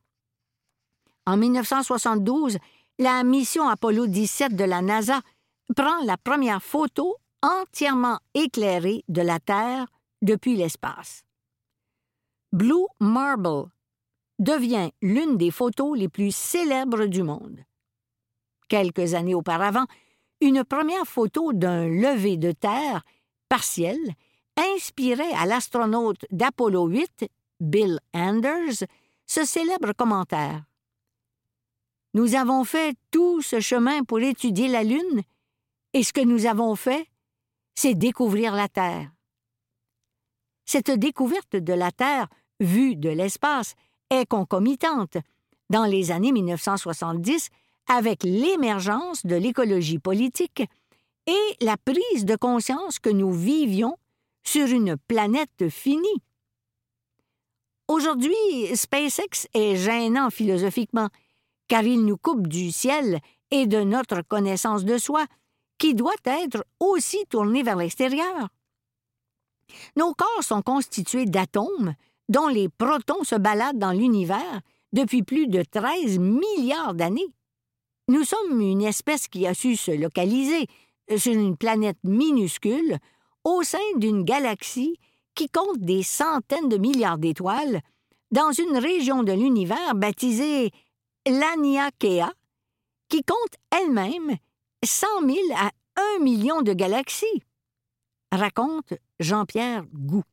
En 1.25 1.37
1972, 1.37 2.57
la 2.97 3.23
mission 3.23 3.67
Apollo 3.67 4.07
17 4.07 4.55
de 4.55 4.63
la 4.63 4.81
NASA 4.81 5.21
prend 5.75 6.03
la 6.03 6.17
première 6.17 6.63
photo 6.63 7.17
entièrement 7.41 8.19
éclairée 8.33 9.03
de 9.07 9.21
la 9.21 9.39
Terre 9.39 9.87
depuis 10.21 10.55
l'espace. 10.55 11.23
Blue 12.51 12.87
Marble 12.99 13.69
devient 14.39 14.89
l'une 15.01 15.37
des 15.37 15.51
photos 15.51 15.97
les 15.97 16.09
plus 16.09 16.35
célèbres 16.35 17.05
du 17.05 17.21
monde. 17.21 17.59
Quelques 18.67 19.13
années 19.13 19.35
auparavant, 19.35 19.85
une 20.41 20.63
première 20.63 21.05
photo 21.05 21.53
d'un 21.53 21.87
lever 21.87 22.37
de 22.37 22.51
terre 22.51 23.03
partiel 23.49 23.99
inspirait 24.59 25.33
à 25.33 25.45
l'astronaute 25.45 26.25
d'Apollo 26.31 26.87
8, 26.87 27.25
Bill 27.59 27.99
Anders, 28.13 28.83
ce 29.25 29.45
célèbre 29.45 29.93
commentaire. 29.93 30.63
Nous 32.13 32.35
avons 32.35 32.63
fait 32.63 32.95
tout 33.11 33.41
ce 33.41 33.59
chemin 33.59 34.03
pour 34.03 34.19
étudier 34.19 34.67
la 34.67 34.83
Lune, 34.83 35.21
et 35.93 36.03
ce 36.03 36.13
que 36.13 36.21
nous 36.21 36.45
avons 36.45 36.75
fait, 36.75 37.07
c'est 37.75 37.93
découvrir 37.93 38.55
la 38.55 38.67
Terre. 38.67 39.11
Cette 40.65 40.91
découverte 40.91 41.55
de 41.55 41.73
la 41.73 41.91
Terre, 41.91 42.27
vue 42.59 42.95
de 42.95 43.09
l'espace, 43.09 43.75
est 44.09 44.25
concomitante, 44.25 45.17
dans 45.69 45.85
les 45.85 46.11
années 46.11 46.31
1970, 46.31 47.49
avec 47.87 48.23
l'émergence 48.23 49.25
de 49.25 49.35
l'écologie 49.35 49.99
politique 49.99 50.63
et 51.27 51.55
la 51.61 51.77
prise 51.77 52.25
de 52.25 52.35
conscience 52.35 52.99
que 52.99 53.09
nous 53.09 53.31
vivions 53.31 53.97
sur 54.43 54.67
une 54.67 54.97
planète 54.97 55.69
finie. 55.69 56.23
Aujourd'hui, 57.87 58.35
SpaceX 58.75 59.47
est 59.53 59.75
gênant 59.75 60.29
philosophiquement, 60.29 61.09
car 61.67 61.83
il 61.83 62.05
nous 62.05 62.17
coupe 62.17 62.47
du 62.47 62.71
ciel 62.71 63.19
et 63.51 63.65
de 63.65 63.81
notre 63.81 64.21
connaissance 64.21 64.85
de 64.85 64.97
soi, 64.97 65.25
qui 65.77 65.95
doit 65.95 66.13
être 66.25 66.63
aussi 66.79 67.25
tournée 67.29 67.63
vers 67.63 67.77
l'extérieur. 67.77 68.49
Nos 69.95 70.13
corps 70.13 70.43
sont 70.43 70.61
constitués 70.61 71.25
d'atomes 71.25 71.95
dont 72.27 72.47
les 72.47 72.69
protons 72.69 73.23
se 73.23 73.35
baladent 73.35 73.79
dans 73.79 73.91
l'univers 73.91 74.61
depuis 74.93 75.23
plus 75.23 75.47
de 75.47 75.63
13 75.63 76.19
milliards 76.19 76.93
d'années. 76.93 77.33
Nous 78.07 78.23
sommes 78.23 78.61
une 78.61 78.81
espèce 78.81 79.27
qui 79.27 79.45
a 79.47 79.53
su 79.53 79.75
se 79.75 79.91
localiser 79.91 80.67
sur 81.15 81.33
une 81.33 81.57
planète 81.57 81.97
minuscule 82.03 82.97
au 83.43 83.63
sein 83.63 83.77
d'une 83.95 84.23
galaxie 84.23 84.97
qui 85.35 85.49
compte 85.49 85.79
des 85.79 86.03
centaines 86.03 86.69
de 86.69 86.77
milliards 86.77 87.17
d'étoiles, 87.17 87.81
dans 88.31 88.51
une 88.51 88.77
région 88.77 89.23
de 89.23 89.31
l'univers 89.31 89.95
baptisée 89.95 90.71
l'Aniakea, 91.25 92.31
qui 93.07 93.23
compte 93.23 93.55
elle-même 93.71 94.37
100 94.83 95.07
000 95.25 95.37
à 95.55 95.71
1 96.17 96.23
million 96.23 96.61
de 96.61 96.73
galaxies, 96.73 97.43
raconte 98.31 98.93
Jean-Pierre 99.19 99.85
Gou. 99.93 100.23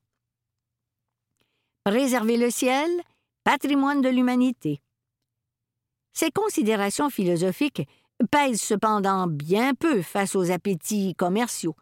Préserver 1.84 2.36
le 2.36 2.50
ciel, 2.50 2.90
patrimoine 3.44 4.02
de 4.02 4.08
l'humanité. 4.08 4.80
Ces 6.12 6.30
considérations 6.30 7.10
philosophiques 7.10 7.88
pèsent 8.30 8.62
cependant 8.62 9.26
bien 9.26 9.74
peu 9.74 10.02
face 10.02 10.34
aux 10.34 10.50
appétits 10.50 11.14
commerciaux 11.14 11.76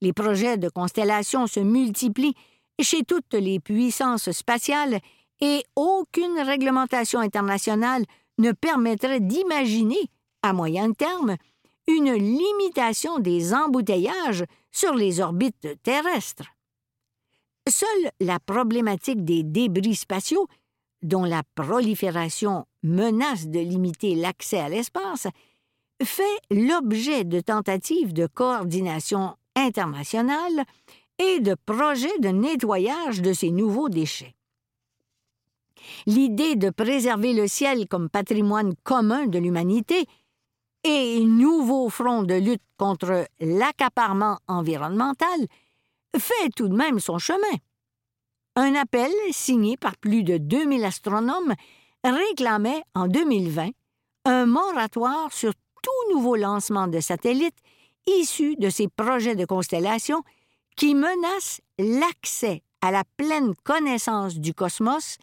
les 0.00 0.12
projets 0.12 0.56
de 0.56 0.68
constellation 0.68 1.46
se 1.46 1.60
multiplient 1.60 2.34
chez 2.80 3.04
toutes 3.04 3.34
les 3.34 3.60
puissances 3.60 4.30
spatiales 4.32 5.00
et 5.40 5.62
aucune 5.76 6.40
réglementation 6.40 7.20
internationale 7.20 8.04
ne 8.38 8.52
permettrait 8.52 9.20
d'imaginer, 9.20 10.10
à 10.42 10.52
moyen 10.52 10.92
terme, 10.92 11.36
une 11.86 12.12
limitation 12.12 13.18
des 13.18 13.54
embouteillages 13.54 14.44
sur 14.72 14.94
les 14.94 15.20
orbites 15.20 15.68
terrestres. 15.82 16.48
Seule 17.68 18.10
la 18.20 18.40
problématique 18.40 19.24
des 19.24 19.42
débris 19.42 19.94
spatiaux, 19.94 20.48
dont 21.02 21.24
la 21.24 21.42
prolifération 21.54 22.66
menace 22.82 23.46
de 23.46 23.60
limiter 23.60 24.14
l'accès 24.14 24.58
à 24.58 24.68
l'espace, 24.68 25.28
fait 26.02 26.22
l'objet 26.50 27.24
de 27.24 27.40
tentatives 27.40 28.12
de 28.12 28.26
coordination 28.26 29.36
internationale 29.56 30.64
et 31.18 31.40
de 31.40 31.54
projets 31.66 32.18
de 32.18 32.28
nettoyage 32.28 33.22
de 33.22 33.32
ces 33.32 33.50
nouveaux 33.50 33.88
déchets. 33.88 34.34
L'idée 36.06 36.56
de 36.56 36.70
préserver 36.70 37.32
le 37.32 37.46
ciel 37.46 37.86
comme 37.88 38.08
patrimoine 38.08 38.74
commun 38.84 39.26
de 39.26 39.38
l'humanité 39.38 40.06
et 40.82 41.20
nouveau 41.20 41.88
front 41.88 42.22
de 42.22 42.34
lutte 42.34 42.62
contre 42.76 43.26
l'accaparement 43.40 44.38
environnemental 44.48 45.46
fait 46.16 46.50
tout 46.54 46.68
de 46.68 46.76
même 46.76 47.00
son 47.00 47.18
chemin. 47.18 47.58
Un 48.56 48.74
appel 48.74 49.10
signé 49.32 49.76
par 49.76 49.96
plus 49.96 50.22
de 50.22 50.36
2000 50.38 50.84
astronomes 50.84 51.54
réclamait 52.04 52.82
en 52.94 53.08
2020 53.08 53.70
un 54.26 54.46
moratoire 54.46 55.32
sur 55.32 55.52
tout 55.82 56.14
nouveau 56.14 56.36
lancement 56.36 56.86
de 56.86 57.00
satellites 57.00 57.58
issus 58.06 58.56
de 58.56 58.70
ces 58.70 58.88
projets 58.88 59.36
de 59.36 59.44
constellation 59.44 60.22
qui 60.76 60.94
menacent 60.94 61.60
l'accès 61.78 62.62
à 62.80 62.90
la 62.90 63.04
pleine 63.16 63.54
connaissance 63.64 64.36
du 64.38 64.52
cosmos 64.52 65.16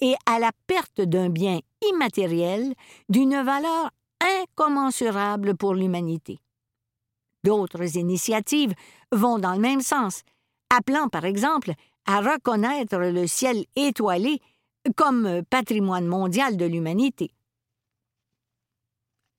et 0.00 0.14
à 0.26 0.38
la 0.38 0.52
perte 0.66 1.00
d'un 1.00 1.30
bien 1.30 1.60
immatériel 1.90 2.74
d'une 3.08 3.42
valeur 3.42 3.90
incommensurable 4.20 5.56
pour 5.56 5.74
l'humanité. 5.74 6.38
D'autres 7.44 7.96
initiatives 7.96 8.74
vont 9.12 9.38
dans 9.38 9.54
le 9.54 9.60
même 9.60 9.80
sens, 9.80 10.22
appelant 10.70 11.08
par 11.08 11.24
exemple 11.24 11.72
à 12.06 12.20
reconnaître 12.20 12.98
le 12.98 13.26
ciel 13.26 13.64
étoilé 13.76 14.40
comme 14.96 15.42
patrimoine 15.50 16.06
mondial 16.06 16.56
de 16.56 16.64
l'humanité. 16.64 17.30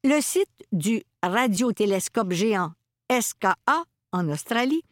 Le 0.03 0.21
site 0.21 0.65
du 0.71 1.03
radiotélescope 1.21 2.31
géant 2.31 2.71
SKA 3.11 3.85
en 4.11 4.29
Australie 4.29 4.83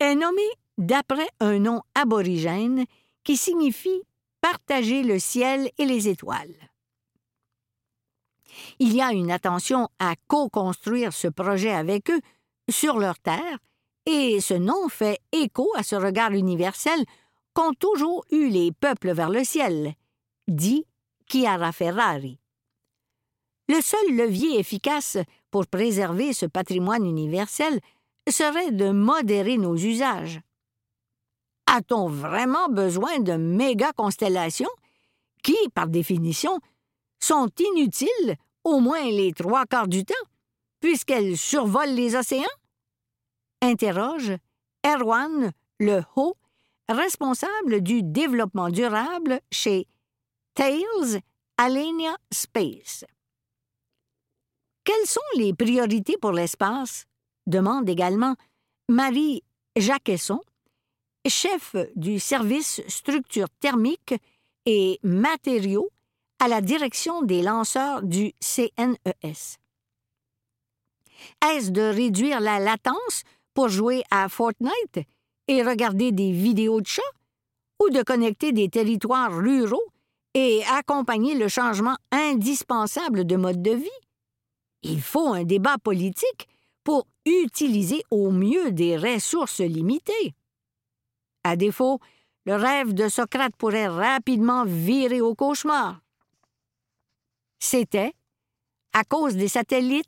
est 0.00 0.14
nommé 0.14 0.42
d'après 0.78 1.28
un 1.40 1.58
nom 1.58 1.82
aborigène 1.94 2.84
qui 3.24 3.36
signifie 3.36 4.02
partager 4.40 5.02
le 5.02 5.18
ciel 5.18 5.70
et 5.78 5.84
les 5.84 6.08
étoiles. 6.08 6.54
Il 8.78 8.94
y 8.94 9.02
a 9.02 9.12
une 9.12 9.30
attention 9.30 9.88
à 9.98 10.14
co-construire 10.28 11.12
ce 11.12 11.28
projet 11.28 11.72
avec 11.72 12.10
eux 12.10 12.20
sur 12.70 12.98
leur 12.98 13.18
terre, 13.18 13.58
et 14.06 14.40
ce 14.40 14.54
nom 14.54 14.88
fait 14.88 15.18
écho 15.32 15.68
à 15.76 15.82
ce 15.82 15.96
regard 15.96 16.32
universel 16.32 17.04
qu'ont 17.52 17.72
toujours 17.74 18.24
eu 18.30 18.48
les 18.48 18.72
peuples 18.72 19.12
vers 19.12 19.30
le 19.30 19.44
ciel, 19.44 19.94
dit 20.46 20.84
Chiara 21.28 21.72
Ferrari. 21.72 22.38
Le 23.68 23.80
seul 23.80 24.16
levier 24.16 24.58
efficace 24.58 25.18
pour 25.50 25.66
préserver 25.66 26.32
ce 26.32 26.46
patrimoine 26.46 27.04
universel 27.04 27.80
serait 28.28 28.70
de 28.72 28.90
modérer 28.90 29.56
nos 29.56 29.76
usages. 29.76 30.40
A-t-on 31.66 32.08
vraiment 32.08 32.68
besoin 32.68 33.18
de 33.18 33.32
méga 33.32 33.92
constellations 33.92 34.70
qui, 35.42 35.56
par 35.74 35.88
définition, 35.88 36.60
sont 37.20 37.48
inutiles 37.58 38.36
au 38.64 38.80
moins 38.80 39.04
les 39.04 39.32
trois 39.32 39.66
quarts 39.66 39.88
du 39.88 40.04
temps, 40.04 40.14
puisqu'elles 40.80 41.36
survolent 41.36 41.94
les 41.94 42.14
océans? 42.14 42.44
Interroge 43.62 44.32
Erwan 44.84 45.52
Le 45.80 46.02
Haut, 46.14 46.36
responsable 46.88 47.80
du 47.80 48.02
développement 48.02 48.70
durable 48.70 49.40
chez 49.50 49.88
Tails 50.54 51.20
Alenia 51.58 52.16
Space. 52.32 53.04
Quelles 54.86 55.06
sont 55.08 55.20
les 55.36 55.52
priorités 55.52 56.16
pour 56.16 56.30
l'espace? 56.30 57.06
demande 57.48 57.88
également 57.88 58.36
Marie 58.88 59.42
Jacquesson, 59.74 60.40
chef 61.26 61.74
du 61.96 62.20
service 62.20 62.80
structure 62.86 63.48
thermique 63.58 64.14
et 64.64 65.00
matériaux 65.02 65.90
à 66.38 66.46
la 66.46 66.60
direction 66.60 67.22
des 67.22 67.42
lanceurs 67.42 68.02
du 68.02 68.32
CNES. 68.40 69.58
Est-ce 71.44 71.70
de 71.70 71.82
réduire 71.82 72.38
la 72.38 72.60
latence 72.60 73.24
pour 73.54 73.68
jouer 73.68 74.04
à 74.12 74.28
Fortnite 74.28 75.00
et 75.48 75.64
regarder 75.64 76.12
des 76.12 76.30
vidéos 76.30 76.80
de 76.80 76.86
chats 76.86 77.02
ou 77.82 77.90
de 77.90 78.04
connecter 78.04 78.52
des 78.52 78.68
territoires 78.68 79.36
ruraux 79.36 79.86
et 80.34 80.62
accompagner 80.70 81.34
le 81.34 81.48
changement 81.48 81.96
indispensable 82.12 83.26
de 83.26 83.34
mode 83.34 83.62
de 83.62 83.72
vie? 83.72 84.05
Il 84.88 85.02
faut 85.02 85.32
un 85.32 85.42
débat 85.42 85.78
politique 85.78 86.48
pour 86.84 87.06
utiliser 87.24 88.02
au 88.10 88.30
mieux 88.30 88.70
des 88.70 88.96
ressources 88.96 89.60
limitées. 89.60 90.34
À 91.42 91.56
défaut, 91.56 91.98
le 92.44 92.54
rêve 92.54 92.94
de 92.94 93.08
Socrate 93.08 93.56
pourrait 93.56 93.88
rapidement 93.88 94.64
virer 94.64 95.20
au 95.20 95.34
cauchemar. 95.34 96.00
C'était, 97.58 98.12
à 98.92 99.02
cause 99.02 99.34
des 99.34 99.48
satellites, 99.48 100.06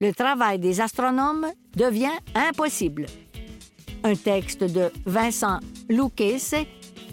le 0.00 0.12
travail 0.12 0.58
des 0.58 0.80
astronomes 0.80 1.46
devient 1.76 2.18
impossible. 2.34 3.06
Un 4.02 4.16
texte 4.16 4.64
de 4.64 4.90
Vincent 5.04 5.60
Lucchese 5.88 6.66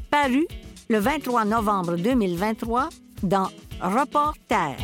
paru 0.09 0.47
le 0.89 0.97
23 0.97 1.45
novembre 1.45 1.95
2023 1.95 2.89
dans 3.21 3.49
Reporter. 3.79 4.75